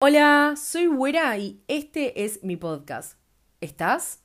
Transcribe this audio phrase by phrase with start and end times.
[0.00, 3.18] Hola, soy Güera y este es mi podcast.
[3.60, 4.22] ¿Estás?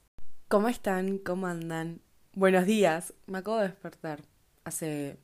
[0.48, 1.18] ¿Cómo están?
[1.18, 2.00] ¿Cómo andan?
[2.36, 3.16] Buenos días.
[3.26, 4.22] Me acabo de despertar
[4.66, 5.18] hace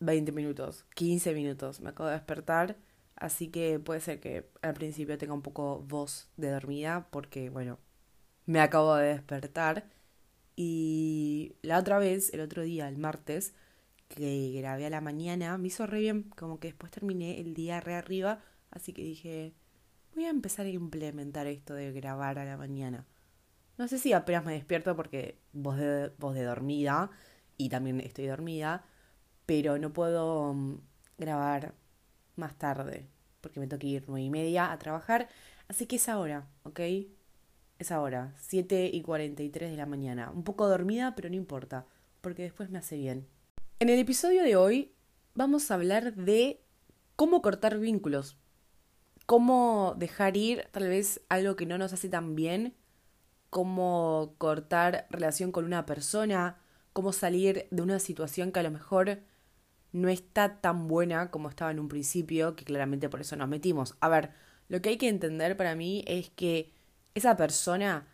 [0.00, 1.80] 20 minutos, 15 minutos.
[1.80, 2.78] Me acabo de despertar,
[3.16, 7.78] así que puede ser que al principio tenga un poco voz de dormida porque, bueno,
[8.46, 9.90] me acabo de despertar.
[10.56, 13.52] Y la otra vez, el otro día, el martes,
[14.08, 17.80] que grabé a la mañana, me hizo re bien, como que después terminé el día
[17.80, 18.40] re arriba,
[18.70, 19.54] así que dije,
[20.14, 23.06] voy a empezar a implementar esto de grabar a la mañana.
[23.78, 27.10] No sé si apenas me despierto porque vos de, voz de dormida
[27.56, 28.84] y también estoy dormida,
[29.46, 30.80] pero no puedo mm,
[31.18, 31.74] grabar
[32.36, 33.08] más tarde
[33.42, 35.28] porque me tengo que ir nueve y media a trabajar,
[35.68, 36.80] así que es ahora, ¿ok?
[37.78, 40.30] Es ahora, 7 y 43 de la mañana.
[40.30, 41.84] Un poco dormida, pero no importa,
[42.20, 43.26] porque después me hace bien.
[43.80, 44.92] En el episodio de hoy
[45.34, 46.62] vamos a hablar de
[47.16, 48.38] cómo cortar vínculos,
[49.26, 52.74] cómo dejar ir tal vez algo que no nos hace tan bien,
[53.50, 56.58] cómo cortar relación con una persona,
[56.92, 59.20] cómo salir de una situación que a lo mejor
[59.92, 63.96] no está tan buena como estaba en un principio, que claramente por eso nos metimos.
[64.00, 64.30] A ver,
[64.68, 66.72] lo que hay que entender para mí es que
[67.14, 68.08] esa persona,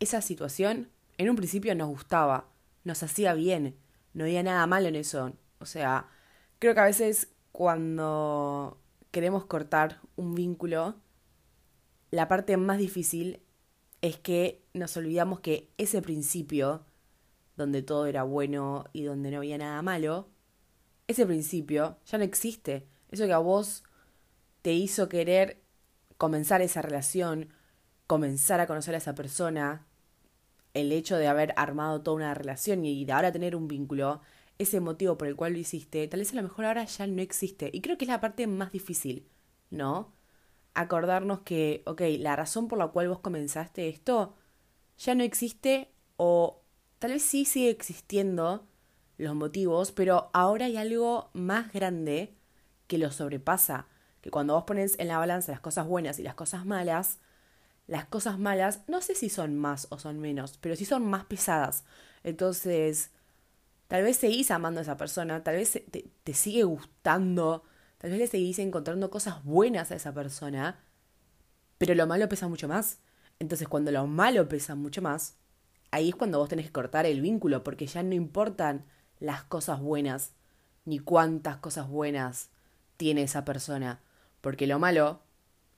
[0.00, 2.48] esa situación, en un principio nos gustaba,
[2.84, 3.76] nos hacía bien,
[4.12, 5.32] no había nada malo en eso.
[5.60, 6.08] O sea,
[6.58, 8.79] creo que a veces cuando
[9.10, 10.96] queremos cortar un vínculo,
[12.10, 13.40] la parte más difícil
[14.02, 16.84] es que nos olvidamos que ese principio,
[17.56, 20.28] donde todo era bueno y donde no había nada malo,
[21.06, 22.86] ese principio ya no existe.
[23.10, 23.82] Eso que a vos
[24.62, 25.60] te hizo querer
[26.16, 27.48] comenzar esa relación,
[28.06, 29.86] comenzar a conocer a esa persona,
[30.74, 34.20] el hecho de haber armado toda una relación y de ahora tener un vínculo,
[34.60, 37.22] ese motivo por el cual lo hiciste, tal vez a lo mejor ahora ya no
[37.22, 37.70] existe.
[37.72, 39.28] Y creo que es la parte más difícil,
[39.70, 40.12] ¿no?
[40.74, 44.36] Acordarnos que, ok, la razón por la cual vos comenzaste esto
[44.98, 46.62] ya no existe o
[46.98, 48.68] tal vez sí sigue existiendo
[49.16, 52.36] los motivos, pero ahora hay algo más grande
[52.86, 53.86] que lo sobrepasa.
[54.20, 57.18] Que cuando vos pones en la balanza las cosas buenas y las cosas malas,
[57.86, 61.24] las cosas malas no sé si son más o son menos, pero sí son más
[61.24, 61.84] pesadas.
[62.22, 63.10] Entonces,
[63.90, 67.64] Tal vez seguís amando a esa persona, tal vez te, te sigue gustando,
[67.98, 70.78] tal vez le seguís encontrando cosas buenas a esa persona,
[71.76, 73.00] pero lo malo pesa mucho más.
[73.40, 75.38] Entonces cuando lo malo pesa mucho más,
[75.90, 78.84] ahí es cuando vos tenés que cortar el vínculo, porque ya no importan
[79.18, 80.34] las cosas buenas,
[80.84, 82.50] ni cuántas cosas buenas
[82.96, 84.02] tiene esa persona,
[84.40, 85.20] porque lo malo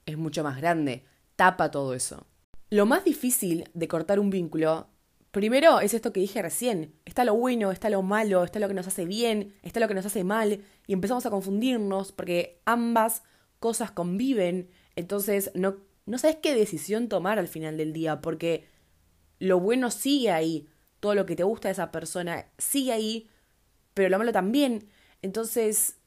[0.05, 1.03] es mucho más grande,
[1.35, 2.27] tapa todo eso.
[2.69, 4.92] Lo más difícil de cortar un vínculo
[5.33, 8.75] Primero es esto que dije recién, está lo bueno, está lo malo, está lo que
[8.75, 13.23] nos hace bien, está lo que nos hace mal, y empezamos a confundirnos porque ambas
[13.59, 18.67] cosas conviven, entonces no, no sabes qué decisión tomar al final del día, porque
[19.39, 23.27] lo bueno sigue ahí, todo lo que te gusta de esa persona sigue ahí,
[23.95, 24.87] pero lo malo también.
[25.23, 25.97] Entonces,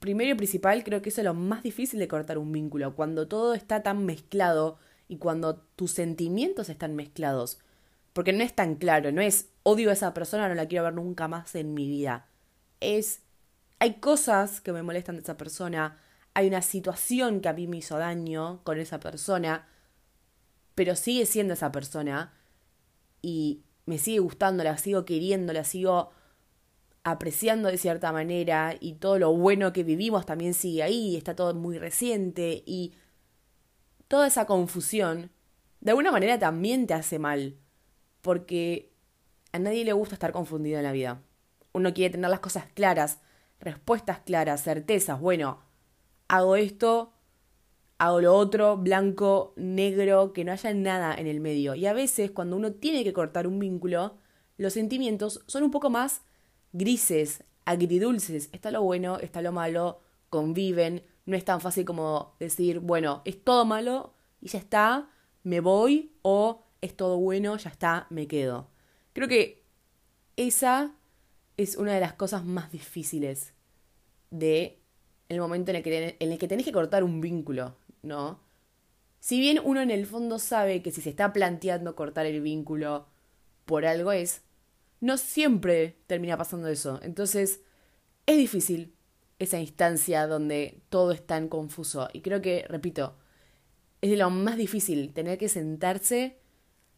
[0.00, 3.26] primero y principal, creo que eso es lo más difícil de cortar un vínculo, cuando
[3.26, 4.76] todo está tan mezclado
[5.08, 7.58] y cuando tus sentimientos están mezclados.
[8.12, 10.94] Porque no es tan claro, no es odio a esa persona, no la quiero ver
[10.94, 12.26] nunca más en mi vida.
[12.80, 13.22] Es,
[13.78, 15.98] hay cosas que me molestan de esa persona,
[16.34, 19.68] hay una situación que a mí me hizo daño con esa persona,
[20.74, 22.32] pero sigue siendo esa persona
[23.22, 26.10] y me sigue gustando, la sigo queriendo, la sigo
[27.02, 31.54] apreciando de cierta manera y todo lo bueno que vivimos también sigue ahí, está todo
[31.54, 32.94] muy reciente y
[34.08, 35.30] toda esa confusión
[35.80, 37.56] de alguna manera también te hace mal
[38.22, 38.92] porque
[39.52, 41.22] a nadie le gusta estar confundido en la vida.
[41.72, 43.20] Uno quiere tener las cosas claras,
[43.60, 45.20] respuestas claras, certezas.
[45.20, 45.60] Bueno,
[46.28, 47.12] hago esto,
[47.98, 51.74] hago lo otro, blanco, negro, que no haya nada en el medio.
[51.74, 54.16] Y a veces cuando uno tiene que cortar un vínculo,
[54.56, 56.22] los sentimientos son un poco más
[56.72, 58.48] grises, agridulces.
[58.52, 61.02] Está lo bueno, está lo malo, conviven.
[61.26, 65.10] No es tan fácil como decir, bueno, es todo malo y ya está,
[65.42, 68.68] me voy o es todo bueno, ya está, me quedo.
[69.12, 69.62] Creo que
[70.36, 70.94] esa
[71.56, 73.54] es una de las cosas más difíciles
[74.30, 74.80] de
[75.28, 78.40] el momento en el que, en el que tenés que cortar un vínculo, ¿no?
[79.20, 83.06] Si bien uno en el fondo sabe que si se está planteando cortar el vínculo
[83.66, 84.42] por algo es,
[85.00, 86.98] no siempre termina pasando eso.
[87.02, 87.60] Entonces,
[88.26, 88.94] es difícil
[89.38, 92.08] esa instancia donde todo es tan confuso.
[92.12, 93.16] Y creo que, repito,
[94.00, 96.39] es de lo más difícil tener que sentarse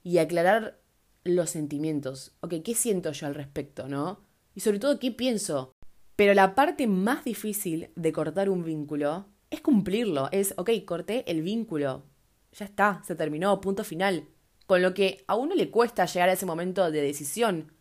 [0.03, 0.81] y aclarar
[1.25, 2.33] los sentimientos.
[2.41, 4.21] Ok, ¿qué siento yo al respecto, no?
[4.55, 5.73] Y sobre todo, ¿qué pienso?
[6.17, 11.43] Pero la parte más difícil de cortar un vínculo es cumplirlo, es, ok, corté el
[11.43, 12.05] vínculo,
[12.53, 14.29] ya está, se terminó, punto final.
[14.67, 17.73] Con lo que a uno le cuesta llegar a ese momento de decisión,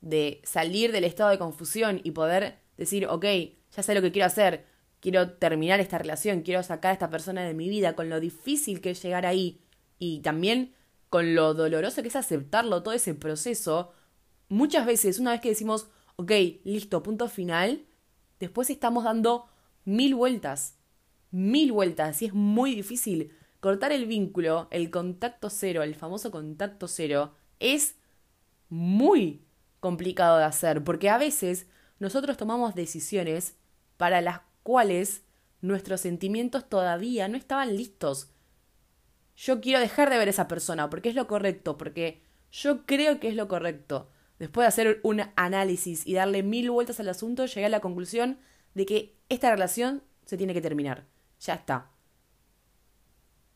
[0.00, 3.24] de salir del estado de confusión y poder decir, ok,
[3.74, 4.64] ya sé lo que quiero hacer,
[5.00, 8.80] quiero terminar esta relación, quiero sacar a esta persona de mi vida, con lo difícil
[8.80, 9.60] que es llegar ahí
[9.98, 10.74] y también
[11.12, 13.92] con lo doloroso que es aceptarlo, todo ese proceso,
[14.48, 16.32] muchas veces, una vez que decimos, ok,
[16.64, 17.84] listo, punto final,
[18.40, 19.44] después estamos dando
[19.84, 20.78] mil vueltas,
[21.30, 23.36] mil vueltas, y es muy difícil.
[23.60, 27.96] Cortar el vínculo, el contacto cero, el famoso contacto cero, es
[28.70, 29.44] muy
[29.80, 31.66] complicado de hacer, porque a veces
[31.98, 33.58] nosotros tomamos decisiones
[33.98, 35.24] para las cuales
[35.60, 38.31] nuestros sentimientos todavía no estaban listos.
[39.42, 42.22] Yo quiero dejar de ver a esa persona porque es lo correcto, porque
[42.52, 44.08] yo creo que es lo correcto.
[44.38, 48.38] Después de hacer un análisis y darle mil vueltas al asunto, llegué a la conclusión
[48.74, 51.08] de que esta relación se tiene que terminar.
[51.40, 51.90] Ya está.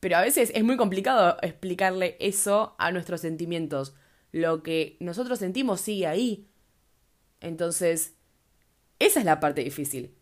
[0.00, 3.94] Pero a veces es muy complicado explicarle eso a nuestros sentimientos
[4.32, 6.48] lo que nosotros sentimos sigue ahí.
[7.38, 8.16] Entonces,
[8.98, 10.16] esa es la parte difícil.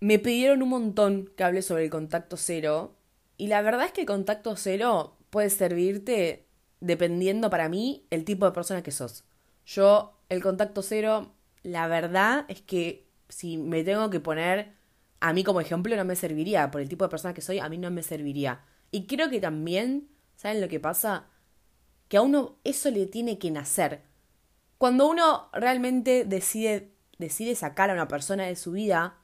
[0.00, 2.98] Me pidieron un montón que hable sobre el contacto cero
[3.36, 6.46] y la verdad es que el contacto cero puede servirte
[6.80, 9.24] dependiendo para mí el tipo de persona que sos.
[9.66, 11.32] Yo, el contacto cero,
[11.62, 14.72] la verdad es que si me tengo que poner
[15.20, 17.68] a mí como ejemplo no me serviría, por el tipo de persona que soy, a
[17.68, 18.64] mí no me serviría.
[18.90, 21.28] Y creo que también, ¿saben lo que pasa?
[22.08, 24.02] que a uno eso le tiene que nacer.
[24.78, 29.18] Cuando uno realmente decide, decide sacar a una persona de su vida,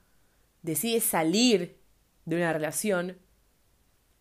[0.62, 1.78] decide salir
[2.24, 3.18] de una relación,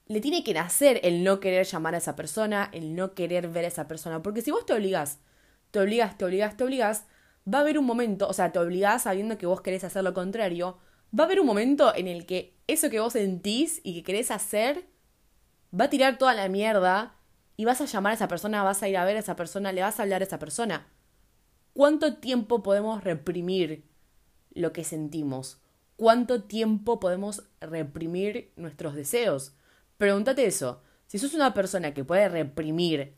[0.10, 3.66] le tiene que nacer el no querer llamar a esa persona, el no querer ver
[3.66, 4.24] a esa persona.
[4.24, 5.20] Porque si vos te obligás,
[5.70, 7.06] te obligás, te obligás, te obligás,
[7.52, 10.16] va a haber un momento, o sea, te obligás sabiendo que vos querés hacer lo
[10.16, 10.80] contrario,
[11.18, 14.32] va a haber un momento en el que eso que vos sentís y que querés
[14.32, 14.88] hacer
[15.80, 17.16] va a tirar toda la mierda
[17.56, 19.72] y vas a llamar a esa persona, vas a ir a ver a esa persona,
[19.72, 20.88] le vas a hablar a esa persona.
[21.74, 23.86] ¿Cuánto tiempo podemos reprimir
[24.56, 25.62] lo que sentimos?
[25.98, 29.54] ¿Cuánto tiempo podemos reprimir nuestros deseos?
[30.00, 30.82] Pregúntate eso.
[31.08, 33.18] Si sos una persona que puede reprimir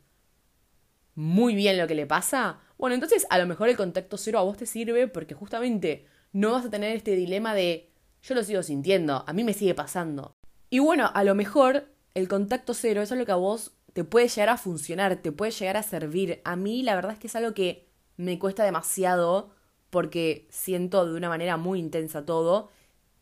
[1.13, 4.41] muy bien lo que le pasa, bueno, entonces a lo mejor el contacto cero a
[4.41, 7.91] vos te sirve porque justamente no vas a tener este dilema de
[8.23, 10.35] yo lo sigo sintiendo, a mí me sigue pasando.
[10.71, 11.85] Y bueno, a lo mejor
[12.15, 15.51] el contacto cero es lo que a vos te puede llegar a funcionar, te puede
[15.51, 16.41] llegar a servir.
[16.45, 17.87] A mí la verdad es que es algo que
[18.17, 19.51] me cuesta demasiado
[19.91, 22.71] porque siento de una manera muy intensa todo.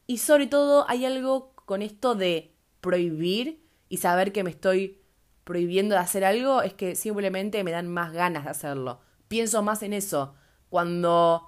[0.07, 5.01] Y sobre todo hay algo con esto de prohibir y saber que me estoy
[5.43, 9.01] prohibiendo de hacer algo, es que simplemente me dan más ganas de hacerlo.
[9.27, 10.35] Pienso más en eso.
[10.69, 11.47] Cuando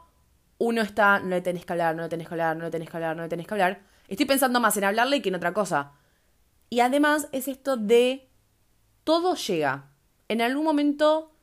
[0.57, 2.89] uno está, no le tenés que hablar, no le tenés que hablar, no le tenés
[2.89, 5.53] que hablar, no le tenés que hablar, estoy pensando más en hablarle que en otra
[5.53, 5.93] cosa.
[6.69, 8.29] Y además es esto de
[9.03, 9.89] todo llega.
[10.27, 11.35] En algún momento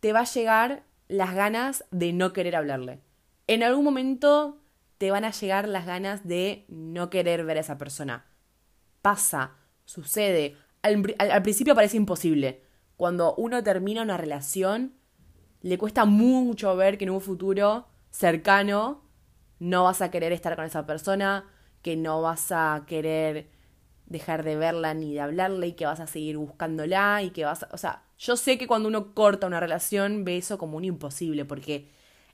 [0.00, 3.00] te va a llegar las ganas de no querer hablarle.
[3.46, 4.60] En algún momento
[4.98, 8.26] te van a llegar las ganas de no querer ver a esa persona.
[9.02, 10.56] Pasa, sucede.
[10.82, 12.62] Al, principio parece imposible.
[12.96, 14.94] Cuando uno termina una relación,
[15.62, 19.02] le cuesta mucho ver que en un futuro cercano
[19.58, 21.46] no vas a querer estar con esa persona,
[21.82, 23.50] que no vas a querer
[24.06, 27.62] dejar de verla ni de hablarle y que vas a seguir buscándola y que vas
[27.64, 27.68] a...
[27.72, 31.44] O sea, yo sé que cuando uno corta una relación ve eso como un imposible
[31.44, 31.88] porque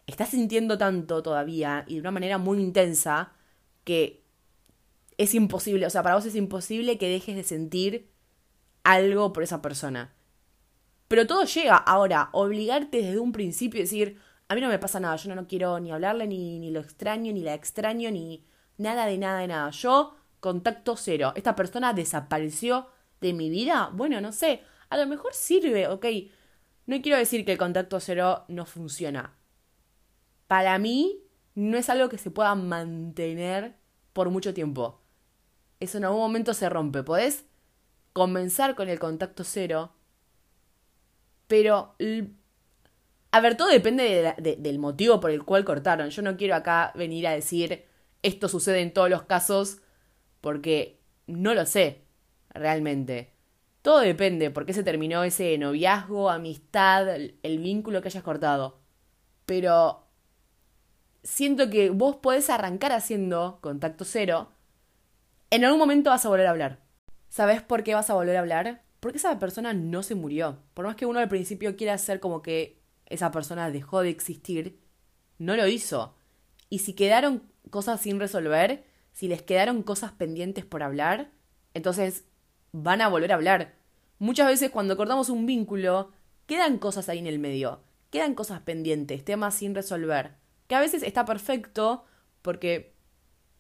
[0.07, 3.33] estás sintiendo tanto todavía y de una manera muy intensa
[3.85, 4.24] que
[5.19, 8.11] es imposible, o sea, para vos es imposible que dejes de sentir
[8.83, 10.15] algo por esa persona.
[11.09, 14.19] Pero todo llega ahora, obligarte desde un principio y decir,
[14.49, 16.81] a mí no me pasa nada, yo no, no quiero ni hablarle, ni, ni lo
[16.81, 18.45] extraño, ni la extraño, ni
[18.79, 19.71] nada de nada de nada.
[19.71, 21.33] Yo contacto cero.
[21.37, 22.89] Esta persona desapareció
[23.21, 23.91] de mi vida.
[23.93, 24.63] Bueno, no sé.
[24.91, 26.07] A lo mejor sirve, ok.
[26.87, 29.39] No quiero decir que el contacto cero no funciona.
[30.47, 31.23] Para mí,
[31.55, 33.77] no es algo que se pueda mantener
[34.13, 35.01] por mucho tiempo.
[35.85, 37.03] Eso en algún momento se rompe.
[37.03, 37.45] Podés
[38.13, 39.93] comenzar con el contacto cero,
[41.47, 41.95] pero...
[43.33, 46.11] A ver, todo depende del motivo por el cual cortaron.
[46.11, 47.85] Yo no quiero acá venir a decir
[48.23, 49.83] esto sucede en todos los casos
[50.41, 52.05] porque no lo sé,
[52.51, 53.33] realmente.
[53.83, 58.79] Todo depende por qué se terminó ese noviazgo, amistad, el vínculo que hayas cortado.
[59.45, 60.07] Pero
[61.23, 64.54] siento que vos podés arrancar haciendo contacto cero.
[65.55, 66.81] En algún momento vas a volver a hablar.
[67.29, 68.83] ¿Sabes por qué vas a volver a hablar?
[68.99, 70.59] Porque esa persona no se murió.
[70.75, 74.81] Por más que uno al principio quiera hacer como que esa persona dejó de existir,
[75.39, 76.17] no lo hizo.
[76.71, 81.31] Y si quedaron cosas sin resolver, si les quedaron cosas pendientes por hablar,
[81.73, 82.25] entonces
[82.73, 83.77] van a volver a hablar.
[84.19, 86.11] Muchas veces cuando cortamos un vínculo,
[86.47, 87.81] quedan cosas ahí en el medio,
[88.11, 90.33] quedan cosas pendientes, temas sin resolver,
[90.67, 92.07] que a veces está perfecto
[92.43, 92.94] porque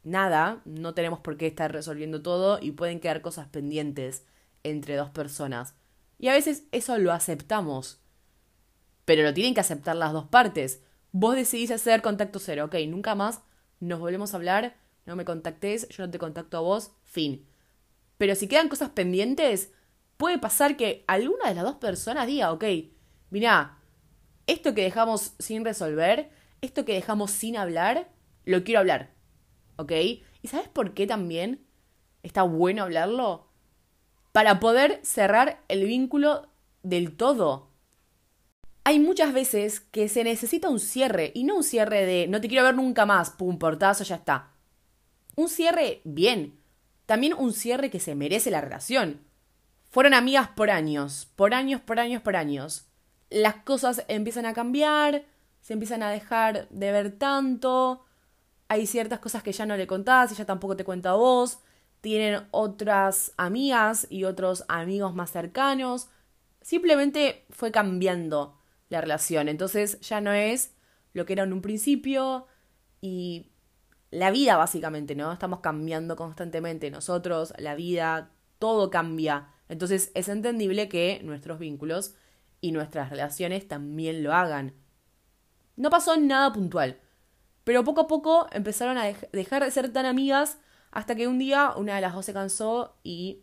[0.04, 4.25] nada, no tenemos por qué estar resolviendo todo y pueden quedar cosas pendientes
[4.62, 5.75] entre dos personas.
[6.18, 8.00] Y a veces eso lo aceptamos.
[9.04, 10.82] Pero lo tienen que aceptar las dos partes.
[11.12, 13.42] Vos decidís hacer contacto cero, ok, nunca más
[13.80, 17.46] nos volvemos a hablar, no me contactes, yo no te contacto a vos, fin.
[18.18, 19.73] Pero si quedan cosas pendientes,
[20.16, 22.64] puede pasar que alguna de las dos personas diga, ok,
[23.30, 23.78] mira,
[24.46, 26.30] esto que dejamos sin resolver,
[26.61, 28.11] esto que dejamos sin hablar,
[28.44, 29.13] lo quiero hablar.
[29.76, 29.92] ¿Ok?
[29.92, 31.64] ¿Y sabes por qué también
[32.22, 33.48] está bueno hablarlo?
[34.32, 36.48] Para poder cerrar el vínculo
[36.82, 37.70] del todo.
[38.84, 42.48] Hay muchas veces que se necesita un cierre, y no un cierre de no te
[42.48, 44.50] quiero ver nunca más, pum, portazo, ya está.
[45.36, 46.60] Un cierre bien.
[47.06, 49.20] También un cierre que se merece la relación.
[49.90, 52.86] Fueron amigas por años, por años, por años, por años.
[53.30, 55.24] Las cosas empiezan a cambiar,
[55.60, 58.04] se empiezan a dejar de ver tanto,
[58.68, 61.59] hay ciertas cosas que ya no le contás, ella tampoco te cuenta a vos,
[62.00, 66.09] tienen otras amigas y otros amigos más cercanos.
[66.61, 70.75] Simplemente fue cambiando la relación, entonces ya no es
[71.12, 72.47] lo que era en un principio
[73.00, 73.50] y
[74.11, 75.33] la vida básicamente, ¿no?
[75.33, 79.49] Estamos cambiando constantemente, nosotros, la vida, todo cambia.
[79.68, 82.14] Entonces es entendible que nuestros vínculos
[82.61, 84.75] y nuestras relaciones también lo hagan.
[85.76, 87.00] No pasó nada puntual,
[87.64, 90.59] pero poco a poco empezaron a dejar de ser tan amigas
[90.90, 93.42] hasta que un día una de las dos se cansó y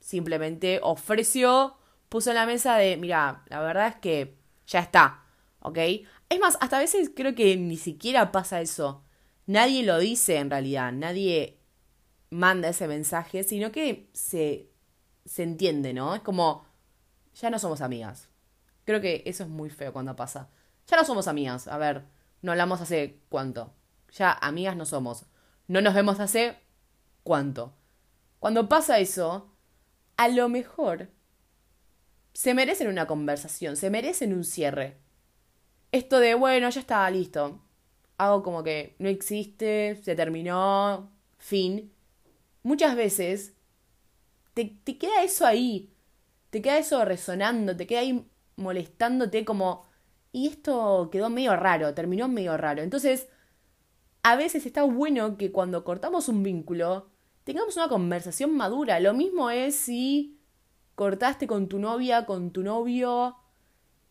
[0.00, 1.76] simplemente ofreció,
[2.08, 5.24] puso en la mesa de, mira, la verdad es que ya está,
[5.60, 5.78] ¿ok?
[6.28, 9.02] Es más, hasta a veces creo que ni siquiera pasa eso.
[9.46, 11.58] Nadie lo dice en realidad, nadie
[12.30, 14.70] manda ese mensaje, sino que se,
[15.24, 16.14] se entiende, ¿no?
[16.14, 16.66] Es como,
[17.34, 18.28] ya no somos amigas.
[18.84, 20.50] Creo que eso es muy feo cuando pasa.
[20.86, 23.72] Ya no somos amigas, a ver no hablamos hace cuánto.
[24.12, 25.26] Ya amigas no somos.
[25.66, 26.58] No nos vemos hace
[27.22, 27.74] cuánto.
[28.38, 29.52] Cuando pasa eso,
[30.16, 31.08] a lo mejor
[32.32, 34.96] se merecen una conversación, se merecen un cierre.
[35.90, 37.60] Esto de, bueno, ya está, listo.
[38.16, 41.92] Hago como que no existe, se terminó, fin.
[42.62, 43.54] Muchas veces
[44.54, 45.92] te, te queda eso ahí,
[46.50, 48.24] te queda eso resonando, te queda ahí
[48.56, 49.87] molestándote como
[50.32, 52.82] y esto quedó medio raro, terminó medio raro.
[52.82, 53.28] Entonces,
[54.22, 57.08] a veces está bueno que cuando cortamos un vínculo,
[57.44, 59.00] tengamos una conversación madura.
[59.00, 60.38] Lo mismo es si
[60.94, 63.36] cortaste con tu novia, con tu novio,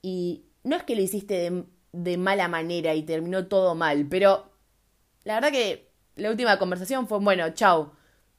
[0.01, 4.51] y no es que lo hiciste de, mala manera y terminó todo mal, pero
[5.23, 7.91] la verdad que la última conversación fue, bueno, chau,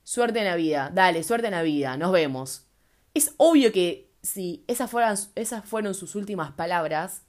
[0.02, 2.66] suerte en la vida, dale, suerte en la vida, nos vemos.
[3.14, 7.25] Es obvio que si esas, fueran, esas fueron sus últimas palabras,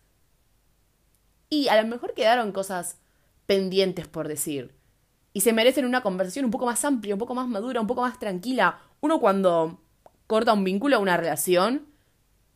[1.50, 2.98] y a lo mejor quedaron cosas
[3.46, 4.75] pendientes por decir.
[5.34, 8.01] Y se merecen una conversación un poco más amplia, un poco más madura, un poco
[8.01, 8.79] más tranquila.
[9.01, 9.82] Uno cuando
[10.27, 11.88] corta un vínculo, una relación,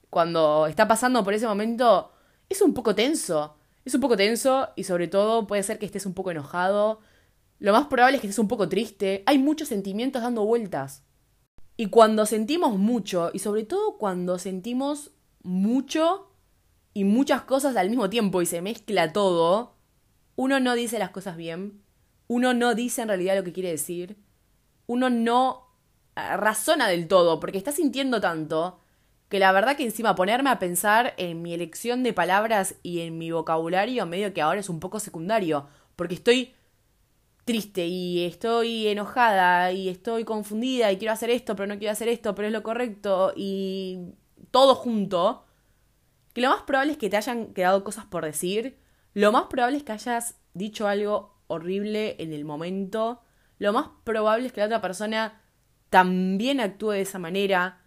[0.10, 2.12] cuando está pasando por ese momento,
[2.48, 3.58] es un poco tenso.
[3.84, 7.02] Es un poco tenso y sobre todo puede ser que estés un poco enojado.
[7.60, 9.24] Lo más probable es que estés un poco triste.
[9.26, 11.04] Hay muchos sentimientos dando vueltas.
[11.76, 16.33] Y cuando sentimos mucho, y sobre todo cuando sentimos mucho,
[16.94, 19.76] y muchas cosas al mismo tiempo y se mezcla todo,
[20.36, 21.82] uno no dice las cosas bien,
[22.28, 24.18] uno no dice en realidad lo que quiere decir,
[24.88, 25.68] uno no
[26.16, 28.80] eh, razona del todo porque está sintiendo tanto
[29.30, 33.18] que la verdad que encima ponerme a pensar en mi elección de palabras y en
[33.18, 36.54] mi vocabulario medio que ahora es un poco secundario, porque estoy
[37.46, 42.08] triste y estoy enojada y estoy confundida y quiero hacer esto, pero no quiero hacer
[42.08, 44.14] esto, pero es lo correcto y
[44.52, 45.44] todo junto
[46.34, 48.80] que lo más probable es que te hayan quedado cosas por decir,
[49.14, 53.22] lo más probable es que hayas dicho algo horrible en el momento,
[53.60, 55.42] lo más probable es que la otra persona
[55.90, 57.82] también actúe de esa manera,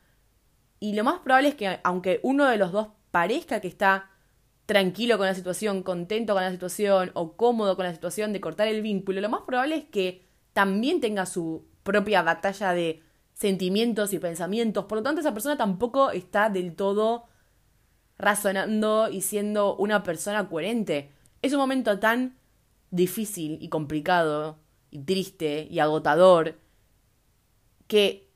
[0.78, 4.10] y lo más probable es que aunque uno de los dos parezca que está
[4.66, 8.68] tranquilo con la situación, contento con la situación o cómodo con la situación de cortar
[8.68, 14.18] el vínculo, lo más probable es que también tenga su propia batalla de sentimientos y
[14.18, 14.86] pensamientos.
[14.86, 17.26] Por lo tanto, esa persona tampoco está del todo
[18.18, 21.10] razonando y siendo una persona coherente.
[21.42, 22.36] Es un momento tan
[22.90, 24.58] difícil y complicado
[24.90, 26.58] y triste y agotador
[27.86, 28.28] que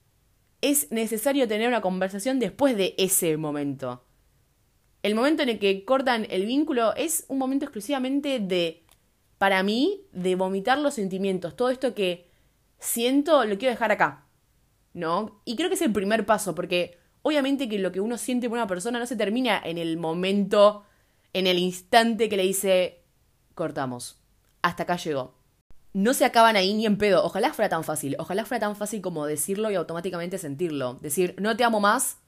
[0.61, 4.05] es necesario tener una conversación después de ese momento.
[5.03, 8.85] El momento en el que cortan el vínculo es un momento exclusivamente de,
[9.39, 11.57] para mí, de vomitar los sentimientos.
[11.57, 12.29] Todo esto que
[12.79, 14.27] siento, lo quiero dejar acá.
[14.93, 15.41] ¿No?
[15.45, 18.59] Y creo que es el primer paso, porque obviamente que lo que uno siente por
[18.59, 20.85] una persona no se termina en el momento,
[21.33, 23.03] en el instante que le dice,
[23.55, 24.19] cortamos.
[24.63, 25.35] Hasta acá llegó.
[25.93, 27.25] No se acaban ahí ni en pedo.
[27.25, 28.15] Ojalá fuera tan fácil.
[28.19, 30.95] Ojalá fuera tan fácil como decirlo y automáticamente sentirlo.
[30.95, 32.19] Decir, no te amo más,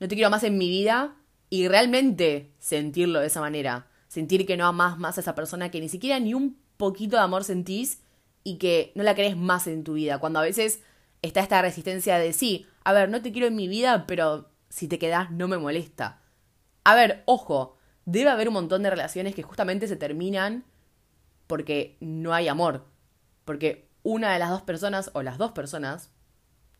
[0.00, 1.16] no te quiero más en mi vida,
[1.50, 3.88] y realmente sentirlo de esa manera.
[4.08, 7.22] Sentir que no amas más a esa persona, que ni siquiera ni un poquito de
[7.22, 8.00] amor sentís
[8.42, 10.18] y que no la querés más en tu vida.
[10.18, 10.80] Cuando a veces
[11.22, 14.88] está esta resistencia de sí, a ver, no te quiero en mi vida, pero si
[14.88, 16.20] te quedás no me molesta.
[16.84, 20.64] A ver, ojo, debe haber un montón de relaciones que justamente se terminan
[21.46, 22.86] porque no hay amor.
[23.44, 26.10] Porque una de las dos personas o las dos personas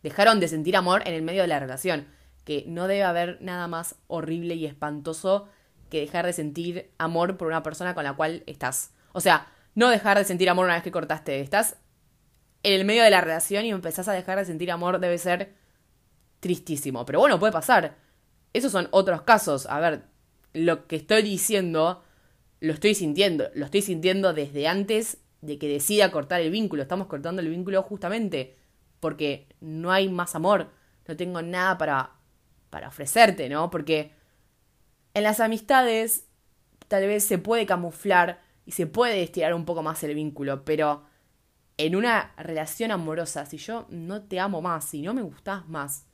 [0.03, 2.07] dejaron de sentir amor en el medio de la relación
[2.43, 5.47] que no debe haber nada más horrible y espantoso
[5.89, 8.91] que dejar de sentir amor por una persona con la cual estás.
[9.11, 11.41] O sea, no dejar de sentir amor una vez que cortaste.
[11.41, 11.77] Estás
[12.63, 15.53] en el medio de la relación y empezás a dejar de sentir amor debe ser
[16.39, 17.05] tristísimo.
[17.05, 17.97] Pero bueno, puede pasar.
[18.53, 19.65] Esos son otros casos.
[19.67, 20.03] A ver,
[20.53, 22.03] lo que estoy diciendo,
[22.59, 23.49] lo estoy sintiendo.
[23.53, 26.83] Lo estoy sintiendo desde antes de que decida cortar el vínculo.
[26.83, 28.55] Estamos cortando el vínculo justamente
[28.99, 30.69] porque no hay más amor.
[31.07, 32.21] No tengo nada para
[32.71, 33.69] para ofrecerte, ¿no?
[33.69, 34.13] Porque
[35.13, 36.25] en las amistades
[36.87, 41.03] tal vez se puede camuflar y se puede estirar un poco más el vínculo, pero
[41.85, 46.05] en una relación amorosa, si yo no te amo más, si no me gustas más,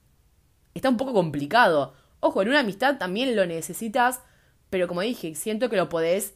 [0.74, 1.94] está un poco complicado.
[2.20, 4.22] Ojo, en una amistad también lo necesitas,
[4.70, 6.36] pero como dije, siento que lo podés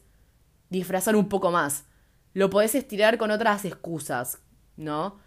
[0.70, 1.86] disfrazar un poco más.
[2.34, 4.40] Lo podés estirar con otras excusas,
[4.76, 5.18] ¿no?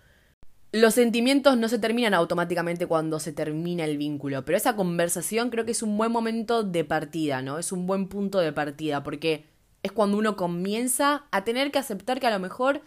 [0.72, 5.66] Los sentimientos no se terminan automáticamente cuando se termina el vínculo, pero esa conversación creo
[5.66, 7.60] que es un buen momento de partida, ¿no?
[7.60, 9.46] Es un buen punto de partida, porque
[9.84, 12.82] es cuando uno comienza a tener que aceptar que a lo mejor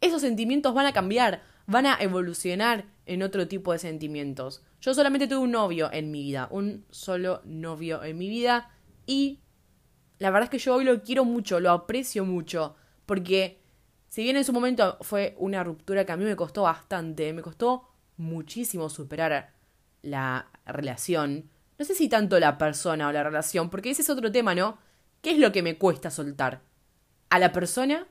[0.00, 4.62] esos sentimientos van a cambiar, van a evolucionar en otro tipo de sentimientos.
[4.80, 8.70] Yo solamente tuve un novio en mi vida, un solo novio en mi vida,
[9.06, 9.40] y
[10.18, 13.60] la verdad es que yo hoy lo quiero mucho, lo aprecio mucho, porque
[14.08, 17.42] si bien en su momento fue una ruptura que a mí me costó bastante, me
[17.42, 19.52] costó muchísimo superar
[20.02, 21.50] la relación.
[21.78, 24.78] No sé si tanto la persona o la relación, porque ese es otro tema, ¿no?
[25.22, 26.62] ¿Qué es lo que me cuesta soltar?
[27.28, 28.06] ¿A la persona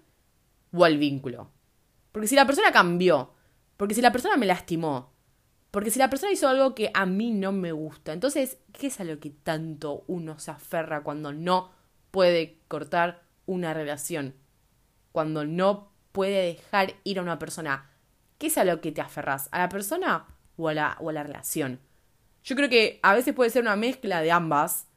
[0.72, 1.52] o al vínculo?
[2.20, 3.32] Porque si la persona cambió,
[3.78, 5.14] porque si la persona me lastimó,
[5.72, 9.00] porque si la persona hizo algo que a mí no me gusta, entonces, ¿qué es
[9.00, 11.72] a lo que tanto uno se aferra cuando no
[12.12, 14.36] puede cortar una relación?
[15.14, 17.90] Cuando no puede dejar ir a una persona.
[18.38, 19.48] ¿Qué es a lo que te aferras?
[19.54, 20.26] ¿A la persona
[20.58, 21.80] o a la, o a la relación?
[22.44, 24.88] Yo creo que a veces puede ser una mezcla de ambas,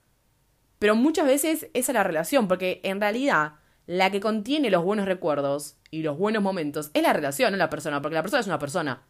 [0.81, 5.07] pero muchas veces es a la relación, porque en realidad la que contiene los buenos
[5.07, 8.47] recuerdos y los buenos momentos es la relación, no la persona, porque la persona es
[8.47, 9.03] una persona.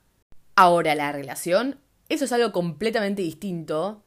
[0.57, 4.05] Ahora, la relación, eso es algo completamente distinto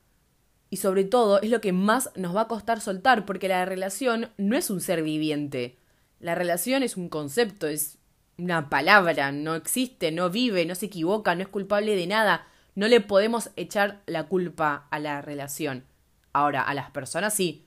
[0.70, 4.30] y sobre todo es lo que más nos va a costar soltar, porque la relación
[4.38, 5.78] no es un ser viviente.
[6.20, 7.98] La relación es un concepto, es
[8.38, 12.48] una palabra, no existe, no vive, no se equivoca, no es culpable de nada.
[12.74, 15.86] No le podemos echar la culpa a la relación.
[16.34, 17.66] Ahora, a las personas sí.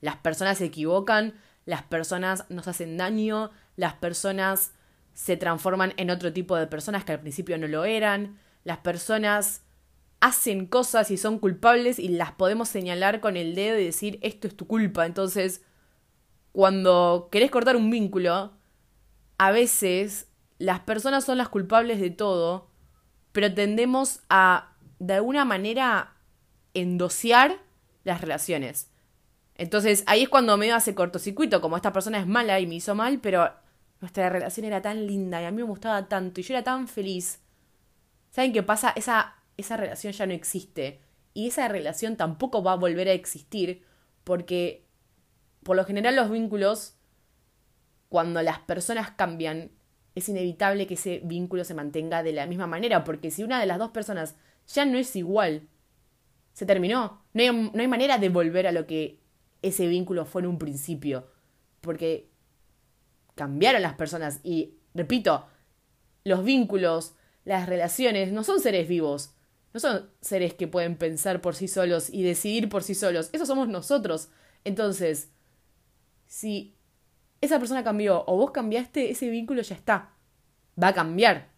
[0.00, 1.34] Las personas se equivocan,
[1.68, 4.72] las personas nos hacen daño, las personas
[5.12, 9.60] se transforman en otro tipo de personas que al principio no lo eran, las personas
[10.18, 14.48] hacen cosas y son culpables y las podemos señalar con el dedo y decir esto
[14.48, 15.04] es tu culpa.
[15.04, 15.60] Entonces,
[16.52, 18.54] cuando querés cortar un vínculo,
[19.36, 20.26] a veces
[20.56, 22.70] las personas son las culpables de todo,
[23.32, 26.14] pero tendemos a, de alguna manera,
[26.72, 27.58] endosiar
[28.04, 28.87] las relaciones.
[29.58, 32.94] Entonces ahí es cuando me hace cortocircuito, como esta persona es mala y me hizo
[32.94, 33.52] mal, pero
[34.00, 36.86] nuestra relación era tan linda y a mí me gustaba tanto y yo era tan
[36.86, 37.40] feliz.
[38.30, 38.92] ¿Saben qué pasa?
[38.94, 41.00] Esa, esa relación ya no existe
[41.34, 43.82] y esa relación tampoco va a volver a existir
[44.22, 44.86] porque
[45.64, 46.94] por lo general los vínculos,
[48.08, 49.72] cuando las personas cambian,
[50.14, 53.66] es inevitable que ese vínculo se mantenga de la misma manera, porque si una de
[53.66, 54.36] las dos personas
[54.68, 55.68] ya no es igual,
[56.52, 57.24] se terminó.
[57.34, 59.20] No hay, no hay manera de volver a lo que
[59.62, 61.28] ese vínculo fue en un principio,
[61.80, 62.30] porque
[63.34, 65.46] cambiaron las personas y, repito,
[66.24, 69.34] los vínculos, las relaciones no son seres vivos,
[69.72, 73.46] no son seres que pueden pensar por sí solos y decidir por sí solos, eso
[73.46, 74.28] somos nosotros.
[74.64, 75.30] Entonces,
[76.26, 76.76] si
[77.40, 80.14] esa persona cambió o vos cambiaste, ese vínculo ya está.
[80.80, 81.50] Va a cambiar.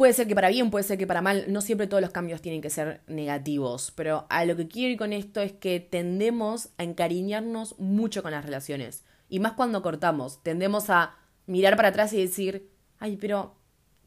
[0.00, 2.40] Puede ser que para bien, puede ser que para mal, no siempre todos los cambios
[2.40, 6.70] tienen que ser negativos, pero a lo que quiero ir con esto es que tendemos
[6.78, 9.04] a encariñarnos mucho con las relaciones.
[9.28, 13.56] Y más cuando cortamos, tendemos a mirar para atrás y decir, ay, pero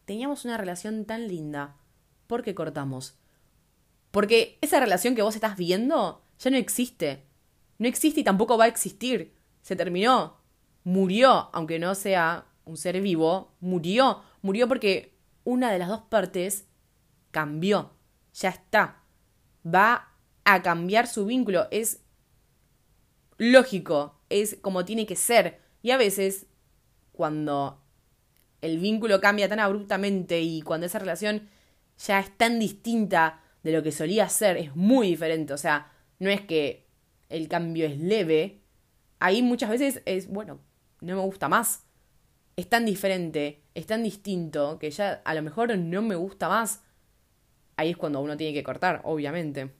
[0.06, 1.76] teníamos una relación tan linda.
[2.26, 3.20] ¿Por qué cortamos?
[4.10, 7.28] Porque esa relación que vos estás viendo ya no existe.
[7.78, 9.36] No existe y tampoco va a existir.
[9.62, 10.38] Se terminó.
[10.86, 14.24] Murió, aunque no sea un ser vivo, murió.
[14.42, 15.13] Murió porque
[15.44, 16.66] una de las dos partes
[17.32, 17.94] cambió.
[18.34, 19.04] Ya está.
[19.66, 21.68] Va a cambiar su vínculo.
[21.72, 22.02] Es
[23.38, 24.20] lógico.
[24.30, 25.62] Es como tiene que ser.
[25.82, 26.46] Y a veces,
[27.12, 27.82] cuando
[28.62, 31.50] el vínculo cambia tan abruptamente y cuando esa relación
[31.98, 35.54] ya es tan distinta de lo que solía ser, es muy diferente.
[35.54, 36.88] O sea, no es que
[37.30, 38.62] el cambio es leve.
[39.20, 40.60] Ahí muchas veces es, bueno,
[41.02, 41.84] no me gusta más.
[42.56, 46.82] Es tan diferente, es tan distinto, que ya a lo mejor no me gusta más.
[47.76, 49.72] Ahí es cuando uno tiene que cortar, obviamente.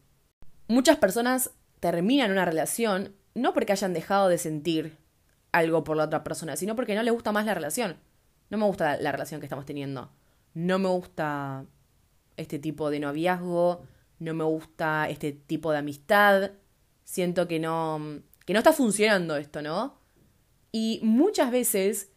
[0.68, 4.98] Muchas personas terminan una relación no porque hayan dejado de sentir
[5.52, 7.98] algo por la otra persona, sino porque no les gusta más la relación.
[8.50, 10.12] No me gusta la relación que estamos teniendo.
[10.54, 11.66] No me gusta
[12.38, 13.84] este tipo de noviazgo,
[14.20, 16.52] no me gusta este tipo de amistad.
[17.04, 19.98] Siento que no que no está funcionando esto, ¿no?
[20.72, 22.13] Y muchas veces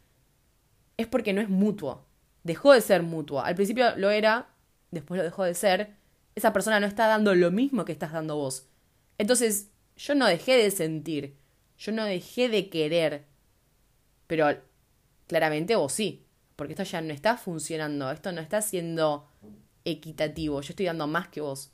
[0.96, 2.06] es porque no es mutuo.
[2.42, 3.40] Dejó de ser mutuo.
[3.40, 4.48] Al principio lo era,
[4.90, 5.94] después lo dejó de ser.
[6.34, 8.68] Esa persona no está dando lo mismo que estás dando vos.
[9.18, 11.36] Entonces, yo no dejé de sentir,
[11.78, 13.24] yo no dejé de querer.
[14.26, 14.48] Pero
[15.26, 19.28] claramente vos sí, porque esto ya no está funcionando, esto no está siendo
[19.84, 21.72] equitativo, yo estoy dando más que vos.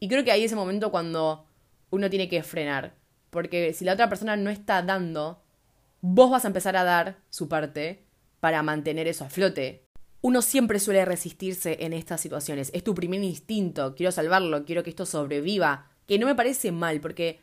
[0.00, 1.46] Y creo que ahí es el momento cuando
[1.90, 2.94] uno tiene que frenar,
[3.30, 5.42] porque si la otra persona no está dando,
[6.00, 8.04] vos vas a empezar a dar su parte
[8.40, 9.84] para mantener eso a flote.
[10.20, 14.90] Uno siempre suele resistirse en estas situaciones, es tu primer instinto, quiero salvarlo, quiero que
[14.90, 17.40] esto sobreviva, que no me parece mal, porque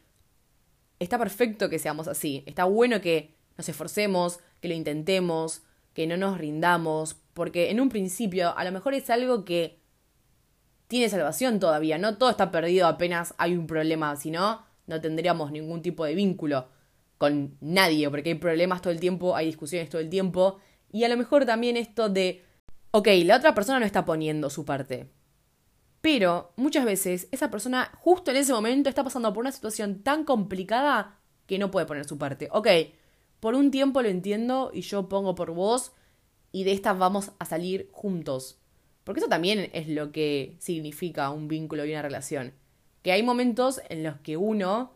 [0.99, 5.61] está perfecto que seamos así, está bueno que nos esforcemos, que lo intentemos,
[5.93, 9.79] que no nos rindamos, porque en un principio a lo mejor es algo que
[10.87, 15.51] tiene salvación todavía, no todo está perdido apenas hay un problema, si no, no tendríamos
[15.51, 16.67] ningún tipo de vínculo
[17.17, 20.59] con nadie, porque hay problemas todo el tiempo, hay discusiones todo el tiempo,
[20.91, 22.43] y a lo mejor también esto de,
[22.91, 25.09] ok, la otra persona no está poniendo su parte,
[26.01, 30.23] pero muchas veces esa persona justo en ese momento está pasando por una situación tan
[30.23, 32.47] complicada que no puede poner su parte.
[32.51, 32.67] Ok,
[33.39, 35.93] por un tiempo lo entiendo y yo pongo por vos
[36.51, 38.59] y de esta vamos a salir juntos.
[39.03, 42.53] Porque eso también es lo que significa un vínculo y una relación.
[43.01, 44.91] Que hay momentos en los que uno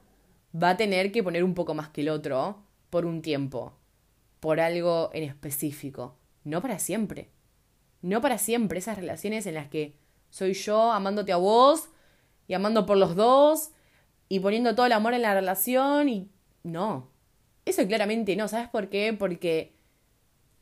[0.55, 3.78] va a tener que poner un poco más que el otro por un tiempo,
[4.39, 6.17] por algo en específico.
[6.43, 7.29] No para siempre.
[8.01, 8.79] No para siempre.
[8.79, 9.95] Esas relaciones en las que
[10.29, 11.89] soy yo amándote a vos
[12.47, 13.71] y amando por los dos
[14.27, 16.31] y poniendo todo el amor en la relación y
[16.63, 17.11] no.
[17.65, 19.13] Eso claramente no, ¿sabes por qué?
[19.13, 19.75] Porque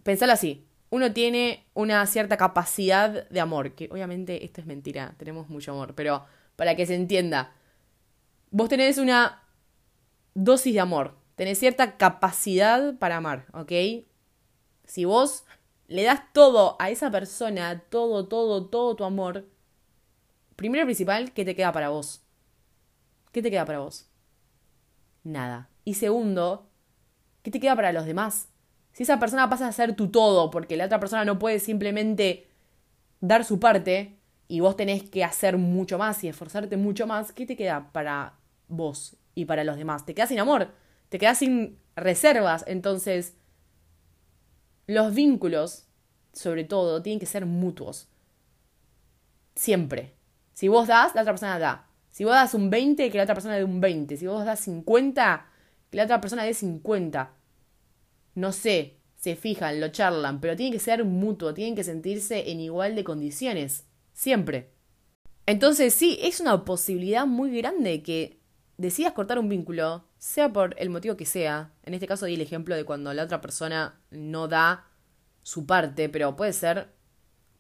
[0.04, 5.50] pensalo así, uno tiene una cierta capacidad de amor, que obviamente esto es mentira, tenemos
[5.50, 7.54] mucho amor, pero para que se entienda,
[8.52, 9.44] vos tenés una
[10.34, 13.71] dosis de amor, tenés cierta capacidad para amar, ¿ok?
[14.84, 15.45] Si vos
[15.88, 19.45] le das todo a esa persona, todo, todo, todo tu amor,
[20.58, 22.23] Primero y principal, ¿qué te queda para vos?
[23.32, 24.10] ¿Qué te queda para vos?
[25.23, 25.69] Nada.
[25.86, 26.67] Y segundo,
[27.43, 28.50] ¿qué te queda para los demás?
[28.91, 32.50] Si esa persona pasa a ser tu todo porque la otra persona no puede simplemente
[33.21, 37.45] dar su parte y vos tenés que hacer mucho más y esforzarte mucho más, ¿qué
[37.45, 40.08] te queda para vos y para los demás?
[40.08, 40.71] Te quedas sin amor,
[41.10, 42.63] te quedas sin reservas.
[42.67, 43.36] Entonces,
[44.86, 45.88] los vínculos,
[46.34, 48.08] sobre todo, tienen que ser mutuos.
[49.56, 50.15] Siempre.
[50.54, 51.88] Si vos das, la otra persona da.
[52.10, 54.17] Si vos das un 20, que la otra persona dé un 20.
[54.17, 55.48] Si vos das 50,
[55.91, 57.34] que la otra persona dé 50.
[58.36, 62.60] No sé, se fijan, lo charlan, pero tiene que ser mutuo, tienen que sentirse en
[62.60, 63.86] igual de condiciones.
[64.13, 64.72] Siempre.
[65.46, 68.37] Entonces sí, es una posibilidad muy grande que
[68.78, 71.74] decidas cortar un vínculo, sea por el motivo que sea.
[71.84, 74.88] En este caso di el ejemplo de cuando la otra persona no da
[75.44, 76.94] su parte, pero puede ser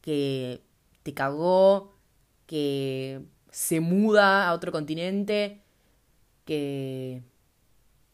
[0.01, 0.63] que
[1.03, 1.95] te cagó,
[2.45, 5.63] que se muda a otro continente,
[6.45, 7.23] que,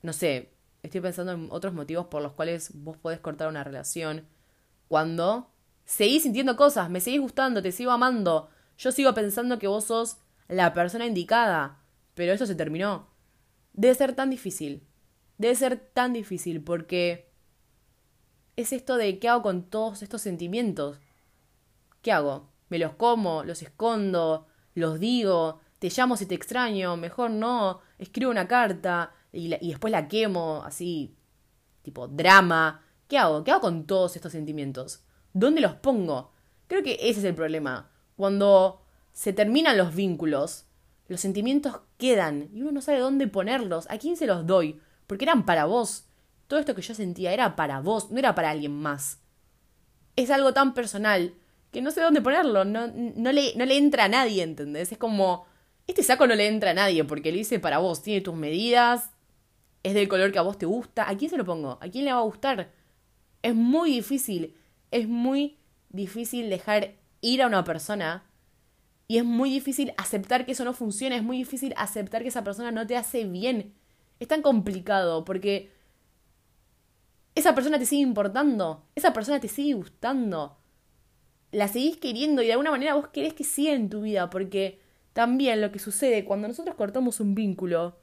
[0.01, 4.27] no sé, estoy pensando en otros motivos por los cuales vos podés cortar una relación,
[4.87, 5.51] cuando
[5.85, 10.17] seguís sintiendo cosas, me seguís gustando, te sigo amando, yo sigo pensando que vos sos
[10.47, 11.79] la persona indicada,
[12.13, 13.07] pero eso se terminó.
[13.73, 14.87] Debe ser tan difícil,
[15.37, 17.31] debe ser tan difícil porque
[18.55, 20.99] es esto de qué hago con todos estos sentimientos.
[22.01, 22.53] ¿Qué hago?
[22.73, 28.31] me los como, los escondo, los digo, te llamo si te extraño, mejor no, escribo
[28.31, 31.15] una carta y, después la quemo, así,
[31.83, 32.83] tipo drama.
[33.07, 33.43] ¿Qué hago?
[33.43, 35.03] ¿Qué hago con todos estos sentimientos?
[35.33, 36.31] ¿Dónde los pongo?
[36.65, 37.91] Creo que ese es el problema.
[38.15, 40.65] Cuando se terminan los vínculos,
[41.07, 45.23] los sentimientos quedan y uno no sabe dónde ponerlos, a quién se los doy, porque
[45.23, 46.03] eran para vos.
[46.47, 49.21] Todo esto que yo sentía era para vos, no era para alguien más.
[50.17, 51.33] Es algo tan personal
[51.71, 54.91] que no sé dónde ponerlo, no, no, le, no le entra a nadie, ¿entendés?
[54.91, 55.45] Es como,
[55.87, 59.11] este saco no le entra a nadie porque lo hice para vos, tiene tus medidas,
[59.81, 61.77] es del color que a vos te gusta, ¿a quién se lo pongo?
[61.79, 62.69] ¿A quién le va a gustar?
[63.41, 64.57] Es muy difícil,
[64.91, 68.25] es muy difícil dejar ir a una persona
[69.07, 72.43] y es muy difícil aceptar que eso no funciona, es muy difícil aceptar que esa
[72.43, 73.73] persona no te hace bien.
[74.19, 75.71] Es tan complicado porque
[77.35, 80.57] esa persona te sigue importando, esa persona te sigue gustando
[81.53, 84.81] la seguís queriendo y de alguna manera vos querés que siga en tu vida, porque
[85.13, 87.97] también lo que sucede cuando nosotros cortamos un vínculo,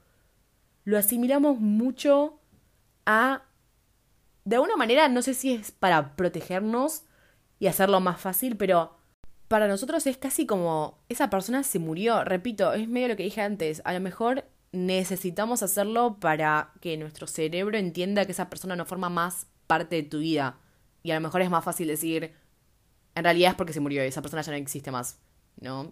[0.85, 2.39] lo asimilamos mucho
[3.05, 3.43] a...
[4.45, 7.03] De alguna manera, no sé si es para protegernos
[7.59, 8.97] y hacerlo más fácil, pero
[9.51, 12.23] para nosotros es casi como esa persona se murió.
[12.23, 13.81] Repito, es medio lo que dije antes.
[13.83, 19.09] A lo mejor necesitamos hacerlo para que nuestro cerebro entienda que esa persona no forma
[19.09, 20.57] más parte de tu vida.
[21.03, 22.33] Y a lo mejor es más fácil decir,
[23.13, 25.19] en realidad es porque se murió y esa persona ya no existe más,
[25.59, 25.91] ¿no?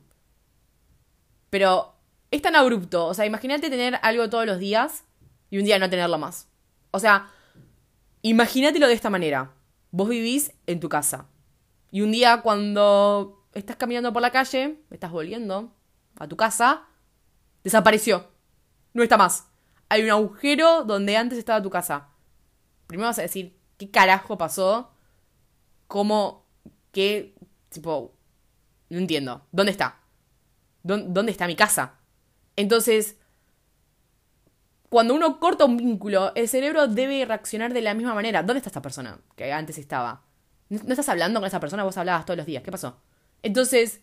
[1.49, 1.95] Pero
[2.31, 3.07] es tan abrupto.
[3.07, 5.03] O sea, imagínate tener algo todos los días
[5.49, 6.47] y un día no tenerlo más.
[6.91, 7.29] O sea,
[8.21, 9.51] imagínatelo de esta manera.
[9.91, 11.27] Vos vivís en tu casa.
[11.91, 15.73] Y un día cuando estás caminando por la calle, estás volviendo
[16.17, 16.87] a tu casa,
[17.63, 18.27] desapareció.
[18.93, 19.47] No está más.
[19.89, 22.09] Hay un agujero donde antes estaba tu casa.
[22.87, 24.91] Primero vas a decir, ¿qué carajo pasó?
[25.87, 26.45] ¿Cómo
[26.91, 27.35] que,
[27.69, 28.13] tipo,
[28.89, 29.45] no entiendo.
[29.51, 29.99] ¿Dónde está?
[30.83, 31.95] ¿Dónde está mi casa?
[32.55, 33.17] Entonces,
[34.89, 38.41] cuando uno corta un vínculo, el cerebro debe reaccionar de la misma manera.
[38.41, 40.23] ¿Dónde está esta persona que antes estaba?
[40.69, 41.83] ¿No estás hablando con esa persona?
[41.83, 42.63] Vos hablabas todos los días.
[42.63, 42.99] ¿Qué pasó?
[43.43, 44.01] Entonces,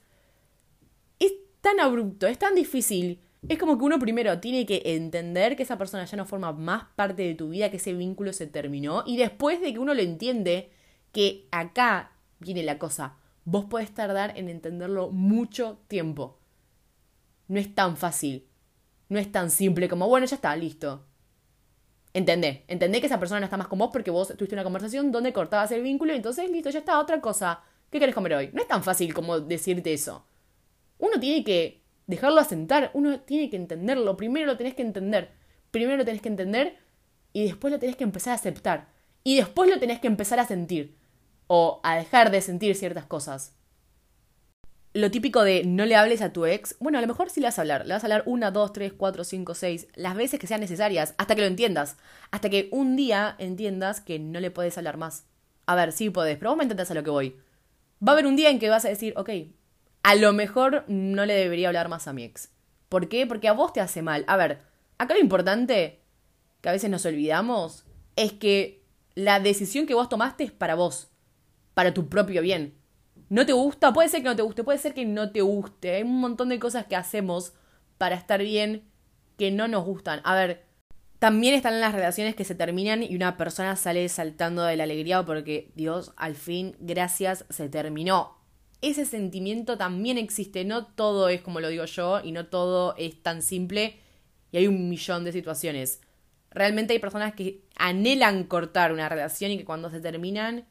[1.18, 3.20] es tan abrupto, es tan difícil.
[3.48, 6.84] Es como que uno primero tiene que entender que esa persona ya no forma más
[6.96, 9.04] parte de tu vida, que ese vínculo se terminó.
[9.06, 10.70] Y después de que uno lo entiende,
[11.12, 13.16] que acá viene la cosa.
[13.44, 16.38] Vos podés tardar en entenderlo mucho tiempo.
[17.48, 18.48] No es tan fácil.
[19.08, 21.04] No es tan simple como, bueno, ya está, listo.
[22.12, 22.64] Entendé.
[22.66, 25.32] Entendé que esa persona no está más con vos porque vos tuviste una conversación donde
[25.32, 27.62] cortabas el vínculo y entonces, listo, ya está, otra cosa.
[27.90, 28.50] ¿Qué querés comer hoy?
[28.52, 30.26] No es tan fácil como decirte eso.
[30.98, 34.16] Uno tiene que dejarlo asentar, uno tiene que entenderlo.
[34.16, 35.30] Primero lo tenés que entender.
[35.70, 36.78] Primero lo tenés que entender
[37.32, 38.88] y después lo tenés que empezar a aceptar.
[39.22, 40.96] Y después lo tenés que empezar a sentir
[41.46, 43.54] o a dejar de sentir ciertas cosas.
[44.92, 47.48] Lo típico de no le hables a tu ex, bueno, a lo mejor sí le
[47.48, 47.86] vas a hablar.
[47.86, 51.14] Le vas a hablar una, dos, tres, cuatro, cinco, seis, las veces que sean necesarias,
[51.18, 51.98] hasta que lo entiendas.
[52.30, 55.26] Hasta que un día entiendas que no le puedes hablar más.
[55.66, 57.36] A ver, sí podés, pero vos me entendés a lo que voy.
[58.02, 59.30] Va a haber un día en que vas a decir, ok,
[60.02, 62.50] a lo mejor no le debería hablar más a mi ex.
[62.88, 63.26] ¿Por qué?
[63.26, 64.24] Porque a vos te hace mal.
[64.28, 64.60] A ver,
[64.98, 66.02] acá lo importante,
[66.60, 71.10] que a veces nos olvidamos, es que la decisión que vos tomaste es para vos
[71.76, 72.74] para tu propio bien.
[73.28, 75.96] No te gusta, puede ser que no te guste, puede ser que no te guste.
[75.96, 77.52] Hay un montón de cosas que hacemos
[77.98, 78.90] para estar bien
[79.36, 80.22] que no nos gustan.
[80.24, 80.64] A ver,
[81.18, 85.24] también están las relaciones que se terminan y una persona sale saltando de la alegría
[85.24, 88.36] porque Dios, al fin, gracias, se terminó.
[88.82, 93.22] Ese sentimiento también existe, no todo es como lo digo yo y no todo es
[93.22, 93.98] tan simple
[94.52, 96.00] y hay un millón de situaciones.
[96.50, 100.66] Realmente hay personas que anhelan cortar una relación y que cuando se terminan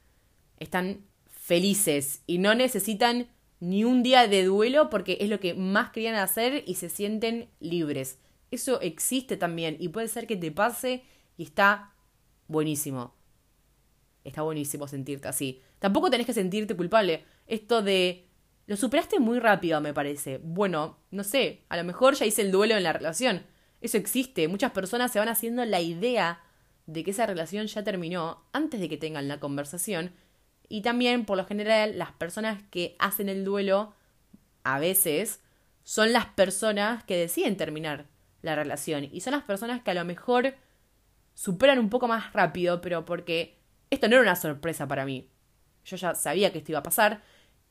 [0.60, 3.27] están felices y no necesitan
[3.60, 7.49] ni un día de duelo porque es lo que más querían hacer y se sienten
[7.60, 8.19] libres.
[8.51, 11.03] Eso existe también y puede ser que te pase
[11.38, 11.93] y está
[12.47, 13.15] buenísimo.
[14.23, 15.62] Está buenísimo sentirte así.
[15.79, 17.25] Tampoco tenés que sentirte culpable.
[17.47, 18.27] Esto de...
[18.67, 20.39] Lo superaste muy rápido, me parece.
[20.39, 23.45] Bueno, no sé, a lo mejor ya hice el duelo en la relación.
[23.81, 24.47] Eso existe.
[24.47, 26.41] Muchas personas se van haciendo la idea
[26.88, 30.13] de que esa relación ya terminó antes de que tengan la conversación
[30.67, 33.93] y también, por lo general, las personas que hacen el duelo,
[34.63, 35.41] a veces,
[35.84, 38.08] son las personas que deciden terminar
[38.45, 39.10] la relación.
[39.12, 40.55] Y son las personas que a lo mejor
[41.34, 45.29] superan un poco más rápido, pero porque esto no era una sorpresa para mí.
[45.84, 47.21] Yo ya sabía que esto iba a pasar.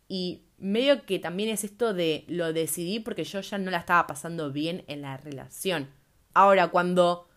[0.07, 4.07] Y medio que también es esto de lo decidí porque yo ya no la estaba
[4.07, 5.89] pasando bien en la relación.
[6.35, 7.29] Ahora, cuando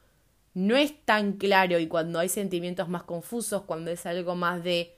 [0.54, 4.96] no es tan claro y cuando hay sentimientos más confusos, cuando es algo más de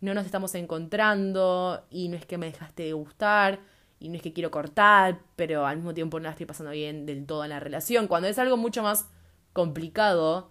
[0.00, 3.60] no nos estamos encontrando y no es que me dejaste de gustar
[4.00, 7.06] y no es que quiero cortar, pero al mismo tiempo no la estoy pasando bien
[7.06, 8.08] del todo en la relación.
[8.08, 9.08] Cuando es algo mucho más
[9.52, 10.50] complicado,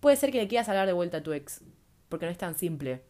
[0.00, 1.62] puede ser que le quieras hablar de vuelta a tu ex,
[2.08, 3.02] porque no es tan simple.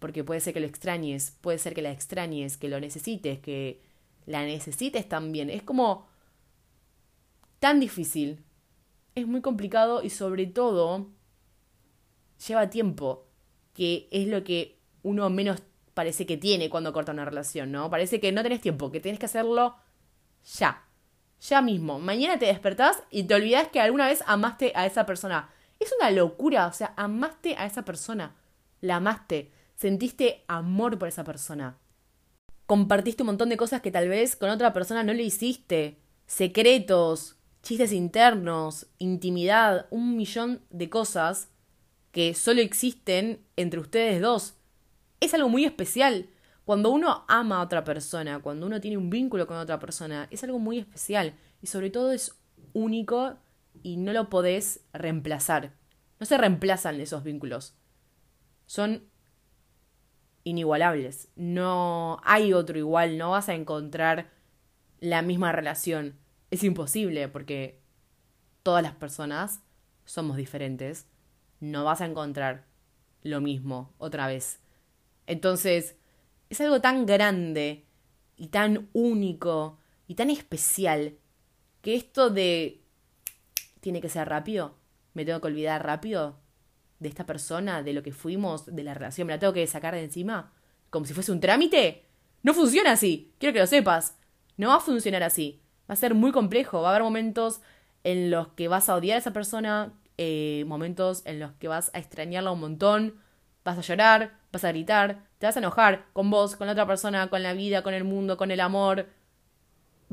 [0.00, 3.82] porque puede ser que lo extrañes, puede ser que la extrañes, que lo necesites, que
[4.26, 5.50] la necesites también.
[5.50, 6.08] Es como
[7.60, 8.42] tan difícil,
[9.14, 11.08] es muy complicado y sobre todo
[12.48, 13.26] lleva tiempo,
[13.74, 15.62] que es lo que uno menos
[16.00, 17.90] parece que tiene cuando corta una relación, ¿no?
[17.90, 19.76] Parece que no tenés tiempo, que tenés que hacerlo
[20.56, 20.82] ya,
[21.42, 21.98] ya mismo.
[21.98, 25.50] Mañana te despertás y te olvidás que alguna vez amaste a esa persona.
[25.78, 28.34] Es una locura, o sea, amaste a esa persona,
[28.80, 31.78] la amaste sentiste amor por esa persona.
[32.64, 35.98] Compartiste un montón de cosas que tal vez con otra persona no le hiciste.
[36.26, 41.50] Secretos, chistes internos, intimidad, un millón de cosas
[42.10, 44.54] que solo existen entre ustedes dos.
[45.20, 46.28] Es algo muy especial.
[46.64, 50.42] Cuando uno ama a otra persona, cuando uno tiene un vínculo con otra persona, es
[50.44, 51.34] algo muy especial.
[51.62, 52.38] Y sobre todo es
[52.72, 53.36] único
[53.82, 55.72] y no lo podés reemplazar.
[56.18, 57.74] No se reemplazan esos vínculos.
[58.66, 59.04] Son
[60.44, 61.28] inigualables.
[61.36, 64.30] No hay otro igual, no vas a encontrar
[65.00, 66.18] la misma relación.
[66.50, 67.80] Es imposible porque
[68.62, 69.60] todas las personas
[70.04, 71.06] somos diferentes.
[71.60, 72.66] No vas a encontrar
[73.22, 74.59] lo mismo otra vez.
[75.30, 75.94] Entonces,
[76.48, 77.84] es algo tan grande
[78.36, 81.14] y tan único y tan especial
[81.82, 82.82] que esto de
[83.78, 84.74] tiene que ser rápido,
[85.14, 86.40] me tengo que olvidar rápido,
[86.98, 89.94] de esta persona, de lo que fuimos, de la relación, me la tengo que sacar
[89.94, 90.52] de encima,
[90.90, 92.06] como si fuese un trámite.
[92.42, 94.18] No funciona así, quiero que lo sepas.
[94.56, 95.62] No va a funcionar así.
[95.88, 97.60] Va a ser muy complejo, va a haber momentos
[98.02, 101.92] en los que vas a odiar a esa persona, eh, momentos en los que vas
[101.94, 103.14] a extrañarla un montón,
[103.64, 106.86] vas a llorar, vas a gritar, te vas a enojar con vos, con la otra
[106.86, 109.08] persona, con la vida, con el mundo, con el amor.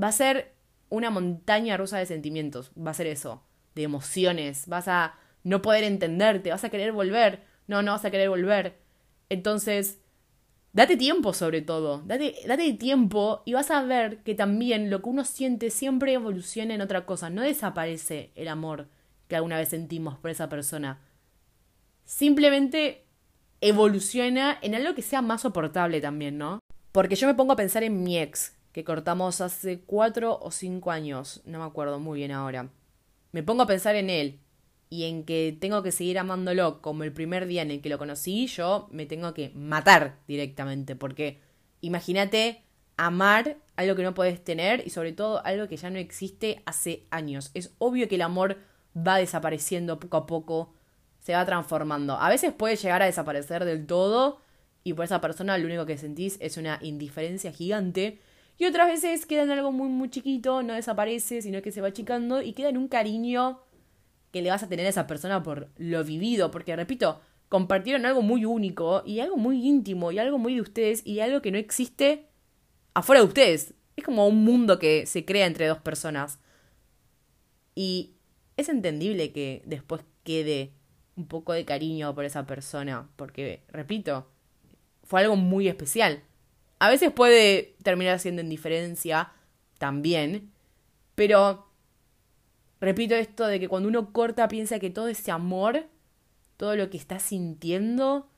[0.02, 0.54] Va a ser
[0.90, 3.44] una montaña rusa de sentimientos, va a ser eso,
[3.76, 8.12] de emociones, vas a no poder entenderte, vas a querer volver, no, no vas a
[8.12, 8.78] querer volver.
[9.30, 10.00] Entonces,
[10.74, 15.10] date tiempo sobre todo, date, date tiempo y vas a ver que también lo que
[15.10, 18.88] uno siente siempre evoluciona en otra cosa, no desaparece el amor
[19.28, 21.02] que alguna vez sentimos por esa persona.
[22.06, 23.07] Simplemente
[23.62, 26.60] evoluciona en algo que sea más soportable también, ¿no?
[26.92, 30.92] Porque yo me pongo a pensar en mi ex, que cortamos hace cuatro o cinco
[30.92, 32.70] años, no me acuerdo muy bien ahora.
[33.32, 34.40] Me pongo a pensar en él,
[34.90, 37.98] y en que tengo que seguir amándolo como el primer día en el que lo
[37.98, 41.40] conocí, yo me tengo que matar directamente, porque
[41.82, 42.64] imagínate
[42.96, 47.06] amar algo que no puedes tener y sobre todo algo que ya no existe hace
[47.12, 47.52] años.
[47.54, 48.58] Es obvio que el amor
[48.96, 50.74] va desapareciendo poco a poco,
[51.28, 52.14] se va transformando.
[52.14, 54.40] A veces puede llegar a desaparecer del todo
[54.86, 58.22] y por esa persona lo único que sentís es una indiferencia gigante.
[58.58, 61.90] Y otras veces queda en algo muy muy chiquito, no desaparece, sino que se va
[61.90, 63.60] achicando y queda en un cariño
[64.32, 68.22] que le vas a tener a esa persona por lo vivido, porque repito, compartieron algo
[68.22, 71.58] muy único y algo muy íntimo y algo muy de ustedes y algo que no
[71.58, 72.30] existe
[72.94, 73.74] afuera de ustedes.
[73.98, 76.40] Es como un mundo que se crea entre dos personas.
[77.76, 78.14] Y
[78.56, 80.77] es entendible que después quede
[81.18, 84.28] un poco de cariño por esa persona, porque, repito,
[85.04, 86.24] fue algo muy especial.
[86.80, 89.32] A veces puede terminar siendo indiferencia
[89.80, 90.52] también,
[91.16, 91.68] pero
[92.80, 95.88] repito esto de que cuando uno corta piensa que todo ese amor,
[96.56, 98.30] todo lo que estás sintiendo,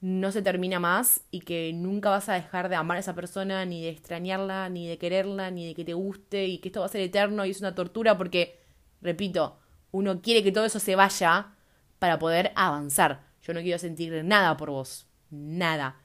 [0.00, 3.64] no se termina más y que nunca vas a dejar de amar a esa persona,
[3.64, 6.86] ni de extrañarla, ni de quererla, ni de que te guste y que esto va
[6.86, 8.60] a ser eterno y es una tortura porque,
[9.00, 9.58] repito,
[9.90, 11.54] uno quiere que todo eso se vaya
[11.98, 13.24] para poder avanzar.
[13.42, 16.00] Yo no quiero sentir nada por vos, nada.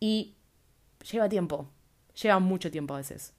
[0.00, 0.36] Y
[1.10, 1.70] lleva tiempo,
[2.20, 3.34] lleva mucho tiempo a veces.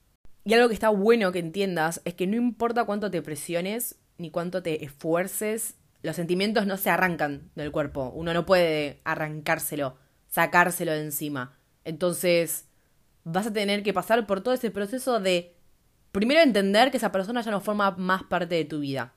[0.46, 4.32] Y algo que está bueno que entiendas es que no importa cuánto te presiones ni
[4.32, 8.12] cuánto te esfuerces, los sentimientos no se arrancan del cuerpo.
[8.16, 11.58] Uno no puede arrancárselo, sacárselo de encima.
[11.84, 12.68] Entonces,
[13.24, 15.56] vas a tener que pasar por todo ese proceso de
[16.12, 19.14] primero entender que esa persona ya no forma más parte de tu vida.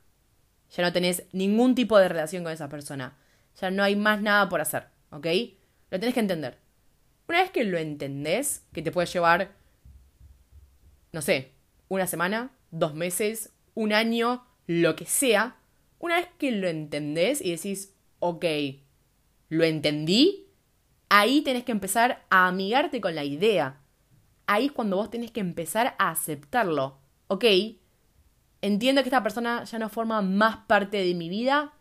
[0.73, 3.17] Ya no tenés ningún tipo de relación con esa persona.
[3.61, 5.27] Ya no hay más nada por hacer, ¿ok?
[5.91, 6.59] Lo tenés que entender.
[7.29, 9.53] Una vez que lo entendés, que te puede llevar
[11.13, 11.53] no sé,
[11.89, 15.57] una semana, dos meses, un año, lo que sea,
[15.99, 18.45] una vez que lo entendés y decís, ok,
[19.51, 20.47] lo entendí,
[21.11, 23.81] ahí tenés que empezar a amigarte con la idea.
[24.47, 26.99] Ahí es cuando vos tenés que empezar a aceptarlo.
[27.29, 27.45] Ok,
[28.63, 31.75] entiendo que esta persona ya no forma más parte de mi vida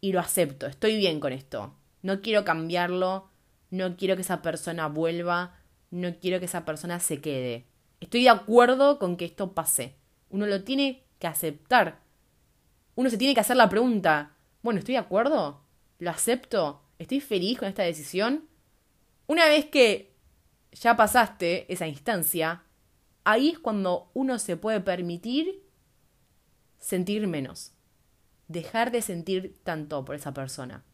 [0.00, 1.74] y lo acepto, estoy bien con esto.
[2.02, 3.30] No quiero cambiarlo,
[3.70, 5.56] no quiero que esa persona vuelva,
[5.90, 7.66] no quiero que esa persona se quede.
[8.00, 9.94] Estoy de acuerdo con que esto pase.
[10.28, 12.00] Uno lo tiene que aceptar.
[12.96, 15.62] Uno se tiene que hacer la pregunta, bueno, ¿estoy de acuerdo?
[15.98, 16.82] ¿Lo acepto?
[16.98, 18.48] ¿Estoy feliz con esta decisión?
[19.26, 20.14] Una vez que
[20.72, 22.64] ya pasaste esa instancia,
[23.24, 25.61] ahí es cuando uno se puede permitir
[26.82, 27.72] sentir menos.
[28.48, 30.84] Dejar de sentir tanto por esa persona.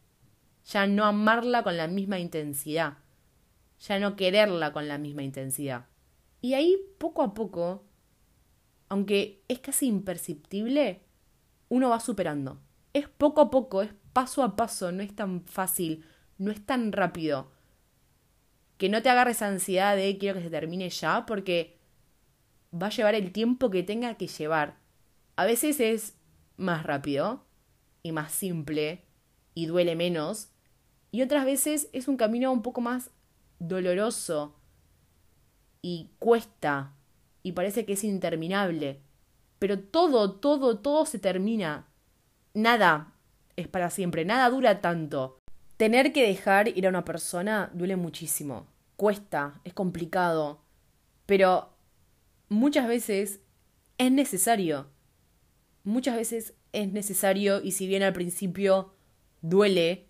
[0.67, 2.99] Ya no amarla con la misma intensidad.
[3.81, 5.87] Ya no quererla con la misma intensidad.
[6.41, 7.87] Y ahí, poco a poco,
[8.89, 11.01] aunque es casi imperceptible,
[11.69, 12.61] uno va superando.
[12.93, 16.05] Es poco a poco, es paso a paso, no es tan fácil,
[16.37, 17.51] no es tan rápido.
[18.77, 21.79] Que no te agarres ansiedad de quiero que se termine ya, porque
[22.75, 24.78] va a llevar el tiempo que tenga que llevar.
[25.39, 26.17] A veces es
[26.57, 27.45] más rápido
[28.03, 29.05] y más simple
[29.55, 30.51] y duele menos,
[31.13, 33.13] y otras veces es un camino un poco más
[33.61, 34.57] doloroso
[35.81, 36.97] y cuesta
[37.45, 39.01] y parece que es interminable.
[39.61, 41.87] Pero todo, todo, todo se termina.
[42.53, 43.15] Nada
[43.55, 45.39] es para siempre, nada dura tanto.
[45.77, 48.67] Tener que dejar ir a una persona duele muchísimo.
[48.97, 50.63] Cuesta, es complicado.
[51.27, 51.71] Pero
[52.49, 53.39] muchas veces
[53.99, 54.98] es necesario.
[55.89, 58.93] Muchas veces es necesario y si bien al principio
[59.41, 60.05] duele,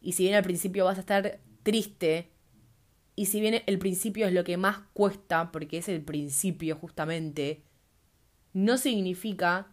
[0.00, 2.32] y si bien al principio vas a estar triste,
[3.14, 7.62] y si bien el principio es lo que más cuesta, porque es el principio justamente,
[8.54, 9.70] no significa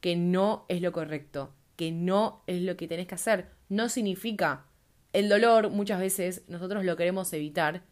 [0.00, 3.50] que no es lo correcto, que no es lo que tenés que hacer.
[3.68, 4.68] No significa.
[5.12, 7.84] El dolor muchas veces nosotros lo queremos evitar,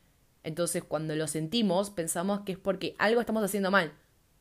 [0.45, 3.93] entonces cuando lo sentimos pensamos que es porque algo estamos haciendo mal,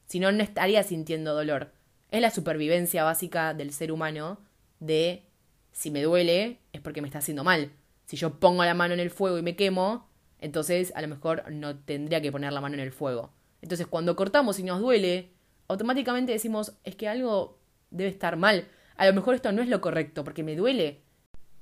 [0.09, 1.71] si no, no estaría sintiendo dolor.
[2.09, 4.39] Es la supervivencia básica del ser humano
[4.79, 5.23] de
[5.71, 7.71] si me duele es porque me está haciendo mal.
[8.05, 11.51] Si yo pongo la mano en el fuego y me quemo, entonces a lo mejor
[11.51, 13.29] no tendría que poner la mano en el fuego.
[13.61, 15.29] Entonces cuando cortamos y nos duele,
[15.67, 17.59] automáticamente decimos, es que algo
[17.91, 18.67] debe estar mal.
[18.97, 21.03] A lo mejor esto no es lo correcto, porque me duele.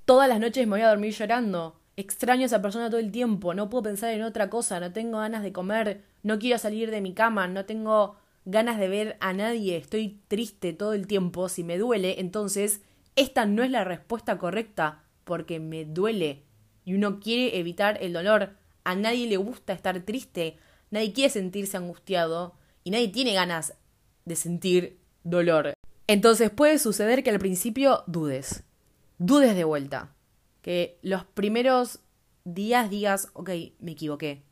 [0.06, 1.82] Todas las noches me voy a dormir llorando.
[1.98, 5.18] Extraño a esa persona todo el tiempo, no puedo pensar en otra cosa, no tengo
[5.18, 8.16] ganas de comer, no quiero salir de mi cama, no tengo
[8.48, 11.50] ganas de ver a nadie, estoy triste todo el tiempo.
[11.50, 12.82] Si me duele, entonces
[13.18, 16.44] esta no es la respuesta correcta porque me duele
[16.86, 18.56] y uno quiere evitar el dolor.
[18.86, 20.58] A nadie le gusta estar triste,
[20.92, 23.74] nadie quiere sentirse angustiado y nadie tiene ganas
[24.24, 25.74] de sentir dolor.
[26.08, 28.64] Entonces puede suceder que al principio dudes,
[29.18, 30.16] dudes de vuelta,
[30.62, 32.00] que los primeros
[32.46, 34.44] días digas, ok, me equivoqué,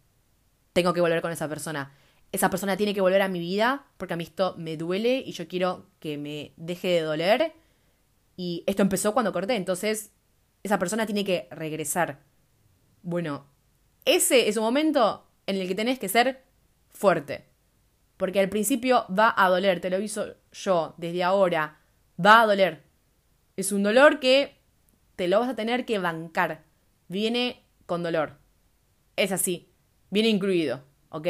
[0.73, 1.93] tengo que volver con esa persona.
[2.35, 5.31] Esa persona tiene que volver a mi vida porque a mí esto me duele y
[5.31, 7.53] yo quiero que me deje de doler.
[8.35, 10.11] Y esto empezó cuando corté, entonces
[10.61, 12.19] esa persona tiene que regresar.
[13.03, 13.45] Bueno,
[14.03, 16.43] ese es un momento en el que tenés que ser
[16.89, 17.45] fuerte.
[18.17, 21.79] Porque al principio va a doler, te lo aviso yo desde ahora,
[22.19, 22.83] va a doler.
[23.55, 24.59] Es un dolor que
[25.15, 26.65] te lo vas a tener que bancar.
[27.07, 28.39] Viene con dolor.
[29.15, 29.71] Es así,
[30.09, 31.27] viene incluido, ¿ok?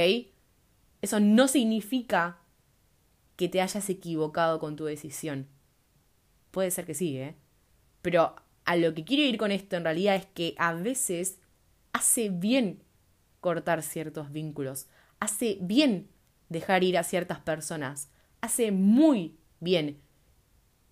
[1.05, 2.39] Eso no significa
[3.35, 5.47] que te hayas equivocado con tu decisión.
[6.49, 7.35] Puede ser que sí, ¿eh?
[8.01, 8.35] Pero
[8.65, 11.37] a lo que quiero ir con esto en realidad es que a veces
[11.93, 12.81] hace bien
[13.39, 14.87] cortar ciertos vínculos,
[15.19, 16.09] hace bien
[16.49, 18.09] dejar ir a ciertas personas,
[18.41, 20.01] hace muy bien.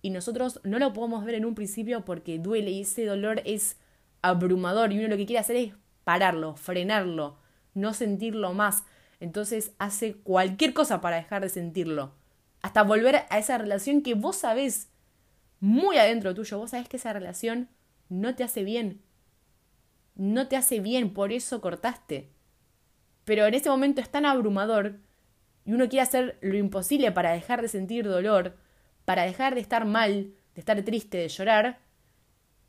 [0.00, 3.78] Y nosotros no lo podemos ver en un principio porque duele y ese dolor es
[4.22, 5.72] abrumador y uno lo que quiere hacer es
[6.04, 7.40] pararlo, frenarlo,
[7.74, 8.84] no sentirlo más.
[9.20, 12.14] Entonces hace cualquier cosa para dejar de sentirlo.
[12.62, 14.88] Hasta volver a esa relación que vos sabés
[15.60, 17.68] muy adentro tuyo, vos sabés que esa relación
[18.08, 19.02] no te hace bien.
[20.14, 22.30] No te hace bien, por eso cortaste.
[23.24, 25.00] Pero en ese momento es tan abrumador
[25.64, 28.56] y uno quiere hacer lo imposible para dejar de sentir dolor,
[29.04, 31.78] para dejar de estar mal, de estar triste, de llorar,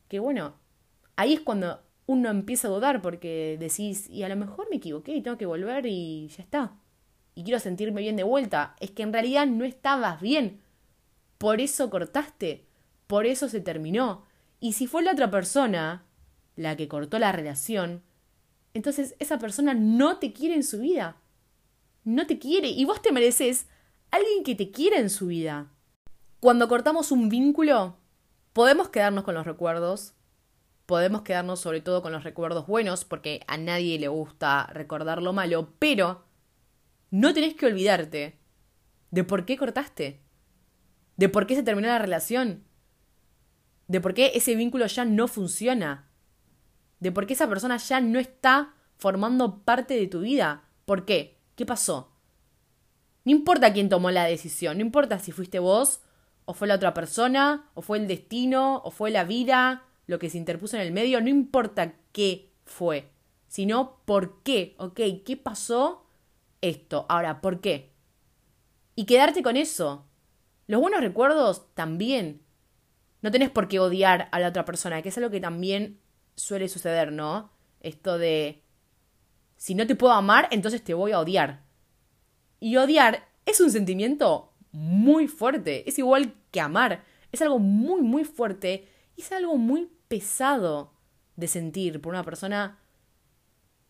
[0.07, 0.55] que bueno,
[1.15, 5.16] ahí es cuando uno empieza a dudar porque decís, y a lo mejor me equivoqué
[5.16, 6.78] y tengo que volver y ya está.
[7.34, 8.76] Y quiero sentirme bien de vuelta.
[8.80, 10.62] Es que en realidad no estabas bien.
[11.38, 12.66] Por eso cortaste.
[13.08, 14.24] Por eso se terminó.
[14.60, 16.06] Y si fue la otra persona
[16.56, 18.03] la que cortó la relación,
[18.74, 21.18] entonces esa persona no te quiere en su vida.
[22.03, 22.70] No te quiere.
[22.70, 23.68] Y vos te mereces
[24.12, 25.72] alguien que te quiera en su vida.
[26.39, 27.97] Cuando cortamos un vínculo,
[28.53, 30.14] podemos quedarnos con los recuerdos.
[30.86, 35.33] Podemos quedarnos sobre todo con los recuerdos buenos, porque a nadie le gusta recordar lo
[35.33, 36.25] malo, pero
[37.09, 38.38] no tenés que olvidarte
[39.11, 40.21] de por qué cortaste,
[41.17, 42.63] de por qué se terminó la relación,
[43.88, 46.09] de por qué ese vínculo ya no funciona,
[46.99, 50.63] de por qué esa persona ya no está formando parte de tu vida.
[50.86, 51.39] ¿Por qué?
[51.55, 52.11] ¿Qué pasó?
[53.23, 56.01] No importa quién tomó la decisión, no importa si fuiste vos,
[56.45, 60.30] o fue la otra persona, o fue el destino, o fue la vida, lo que
[60.30, 63.10] se interpuso en el medio, no importa qué fue,
[63.47, 66.06] sino por qué, ok, ¿qué pasó
[66.62, 67.06] esto?
[67.10, 67.91] Ahora, ¿por qué?
[68.95, 70.06] Y quedarte con eso.
[70.68, 72.41] Los buenos recuerdos también.
[73.22, 75.99] No tenés por qué odiar a la otra persona, que es algo que también
[76.36, 77.51] suele suceder, ¿no?
[77.82, 78.64] Esto de,
[79.58, 81.64] si no te puedo amar, entonces te voy a odiar.
[82.60, 88.24] Y odiar es un sentimiento muy fuerte, es igual que amar, es algo muy, muy
[88.26, 90.93] fuerte y es algo muy pesado
[91.36, 92.80] de sentir por una persona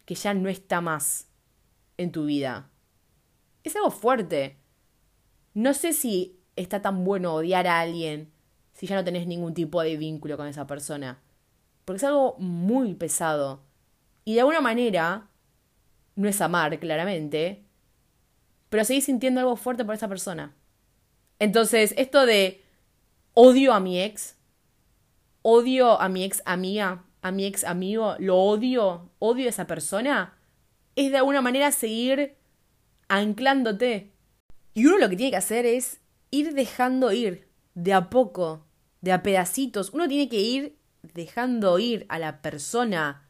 [0.05, 1.27] que ya no está más
[1.97, 2.69] en tu vida.
[3.63, 4.57] Es algo fuerte.
[5.53, 8.31] No sé si está tan bueno odiar a alguien
[8.73, 11.21] si ya no tenés ningún tipo de vínculo con esa persona.
[11.85, 13.63] Porque es algo muy pesado.
[14.25, 15.29] Y de alguna manera,
[16.15, 17.63] no es amar, claramente,
[18.69, 20.53] pero seguís sintiendo algo fuerte por esa persona.
[21.39, 22.63] Entonces, esto de
[23.33, 24.35] odio a mi ex,
[25.47, 30.33] odio a mi ex amiga, a mi ex amigo, lo odio, odio a esa persona,
[30.95, 32.35] es de alguna manera seguir
[33.09, 34.11] anclándote.
[34.73, 38.65] Y uno lo que tiene que hacer es ir dejando ir, de a poco,
[39.01, 39.91] de a pedacitos.
[39.91, 40.79] Uno tiene que ir
[41.13, 43.29] dejando ir a la persona,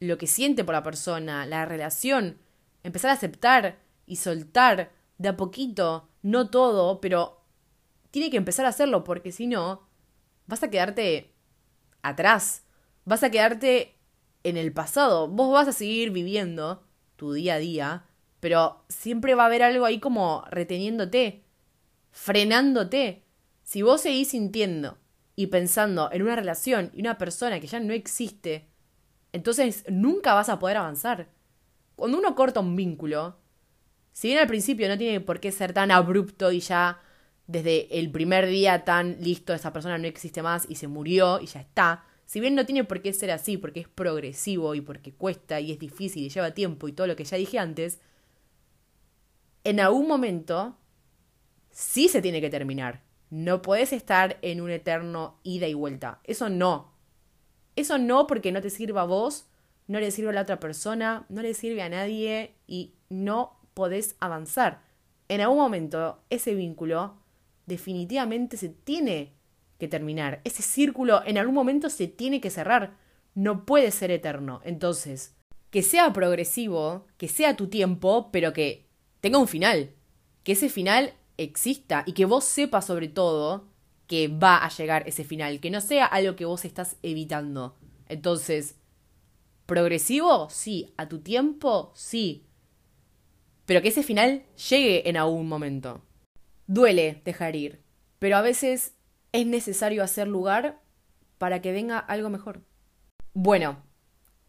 [0.00, 2.36] lo que siente por la persona, la relación,
[2.82, 7.40] empezar a aceptar y soltar de a poquito, no todo, pero
[8.10, 9.88] tiene que empezar a hacerlo porque si no,
[10.46, 11.37] vas a quedarte
[12.08, 12.64] atrás,
[13.04, 13.96] vas a quedarte
[14.44, 16.82] en el pasado, vos vas a seguir viviendo
[17.16, 18.04] tu día a día,
[18.40, 21.42] pero siempre va a haber algo ahí como reteniéndote,
[22.10, 23.24] frenándote.
[23.62, 24.98] Si vos seguís sintiendo
[25.36, 28.68] y pensando en una relación y una persona que ya no existe,
[29.32, 31.28] entonces nunca vas a poder avanzar.
[31.96, 33.36] Cuando uno corta un vínculo,
[34.12, 37.00] si bien al principio no tiene por qué ser tan abrupto y ya
[37.48, 41.46] desde el primer día tan listo, esa persona no existe más y se murió y
[41.46, 45.14] ya está, si bien no tiene por qué ser así, porque es progresivo y porque
[45.14, 48.00] cuesta y es difícil y lleva tiempo y todo lo que ya dije antes,
[49.64, 50.76] en algún momento
[51.70, 53.02] sí se tiene que terminar.
[53.30, 56.20] No puedes estar en un eterno ida y vuelta.
[56.24, 56.92] Eso no.
[57.76, 59.46] Eso no porque no te sirva a vos,
[59.86, 64.16] no le sirve a la otra persona, no le sirve a nadie y no podés
[64.20, 64.82] avanzar.
[65.28, 67.17] En algún momento ese vínculo
[67.68, 69.34] definitivamente se tiene
[69.78, 70.40] que terminar.
[70.44, 72.96] Ese círculo en algún momento se tiene que cerrar.
[73.34, 74.60] No puede ser eterno.
[74.64, 75.36] Entonces,
[75.70, 78.88] que sea progresivo, que sea tu tiempo, pero que
[79.20, 79.92] tenga un final.
[80.42, 83.68] Que ese final exista y que vos sepas sobre todo
[84.08, 85.60] que va a llegar ese final.
[85.60, 87.76] Que no sea algo que vos estás evitando.
[88.08, 88.76] Entonces,
[89.66, 90.92] progresivo, sí.
[90.96, 92.46] A tu tiempo, sí.
[93.66, 96.02] Pero que ese final llegue en algún momento.
[96.68, 97.80] Duele dejar ir,
[98.18, 98.94] pero a veces
[99.32, 100.78] es necesario hacer lugar
[101.38, 102.60] para que venga algo mejor.
[103.32, 103.82] Bueno,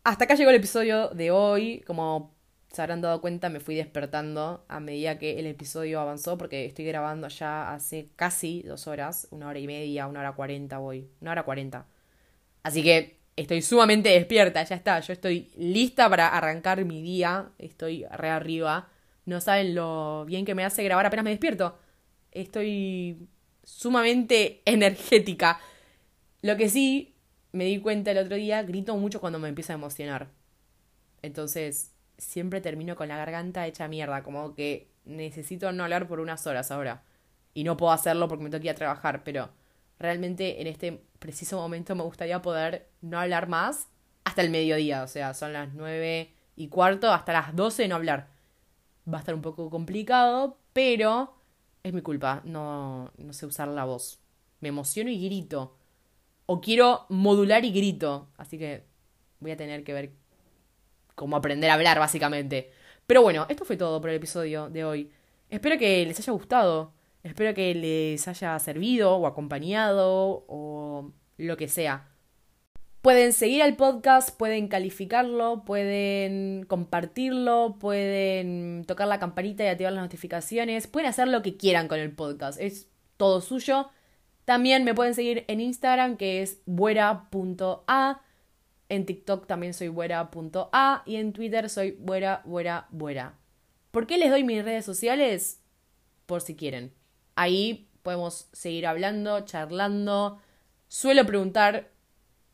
[0.03, 1.81] hasta acá llegó el episodio de hoy.
[1.87, 2.35] Como
[2.73, 6.83] se habrán dado cuenta, me fui despertando a medida que el episodio avanzó, porque estoy
[6.83, 11.31] grabando ya hace casi dos horas, una hora y media, una hora cuarenta voy, una
[11.31, 11.87] hora cuarenta.
[12.63, 18.05] Así que estoy sumamente despierta, ya está, yo estoy lista para arrancar mi día, estoy
[18.11, 18.89] re arriba.
[19.23, 21.79] No saben lo bien que me hace grabar apenas me despierto.
[22.31, 23.27] Estoy
[23.63, 25.59] sumamente energética.
[26.41, 27.15] Lo que sí
[27.51, 30.29] me di cuenta el otro día, grito mucho cuando me empiezo a emocionar.
[31.21, 36.45] Entonces, siempre termino con la garganta hecha mierda, como que necesito no hablar por unas
[36.47, 37.03] horas ahora.
[37.53, 39.49] Y no puedo hacerlo porque me que ir a trabajar, pero
[39.97, 43.87] realmente en este preciso momento me gustaría poder no hablar más
[44.23, 48.27] hasta el mediodía, o sea, son las nueve y cuarto, hasta las doce no hablar.
[49.11, 51.38] Va a estar un poco complicado, pero
[51.83, 54.19] es mi culpa, no, no sé usar la voz.
[54.59, 55.77] Me emociono y grito.
[56.45, 58.27] O quiero modular y grito.
[58.37, 58.83] Así que
[59.39, 60.11] voy a tener que ver
[61.15, 62.71] cómo aprender a hablar, básicamente.
[63.07, 65.11] Pero bueno, esto fue todo por el episodio de hoy.
[65.49, 66.93] Espero que les haya gustado.
[67.23, 72.09] Espero que les haya servido o acompañado o lo que sea.
[73.01, 80.03] Pueden seguir al podcast, pueden calificarlo, pueden compartirlo, pueden tocar la campanita y activar las
[80.03, 83.89] notificaciones, pueden hacer lo que quieran con el podcast, es todo suyo.
[84.43, 88.21] También me pueden seguir en Instagram que es buera.a,
[88.89, 93.39] en TikTok también soy buera.a y en Twitter soy buera, buera, buera.
[93.91, 95.61] ¿Por qué les doy mis redes sociales?
[96.25, 96.93] Por si quieren.
[97.35, 100.39] Ahí podemos seguir hablando, charlando.
[100.89, 101.91] Suelo preguntar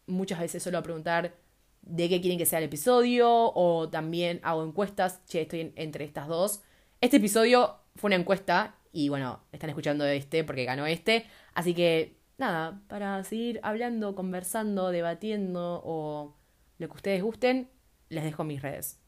[0.07, 1.35] muchas veces suelo preguntar
[1.81, 6.27] de qué quieren que sea el episodio o también hago encuestas, che, estoy entre estas
[6.27, 6.61] dos.
[7.01, 12.17] Este episodio fue una encuesta y bueno, están escuchando este porque ganó este, así que
[12.37, 16.35] nada, para seguir hablando, conversando, debatiendo o
[16.77, 17.69] lo que ustedes gusten,
[18.09, 18.99] les dejo mis redes.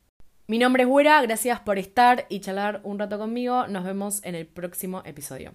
[0.48, 3.68] Mi nombre es Güera, gracias por estar y charlar un rato conmigo.
[3.68, 5.54] Nos vemos en el próximo episodio.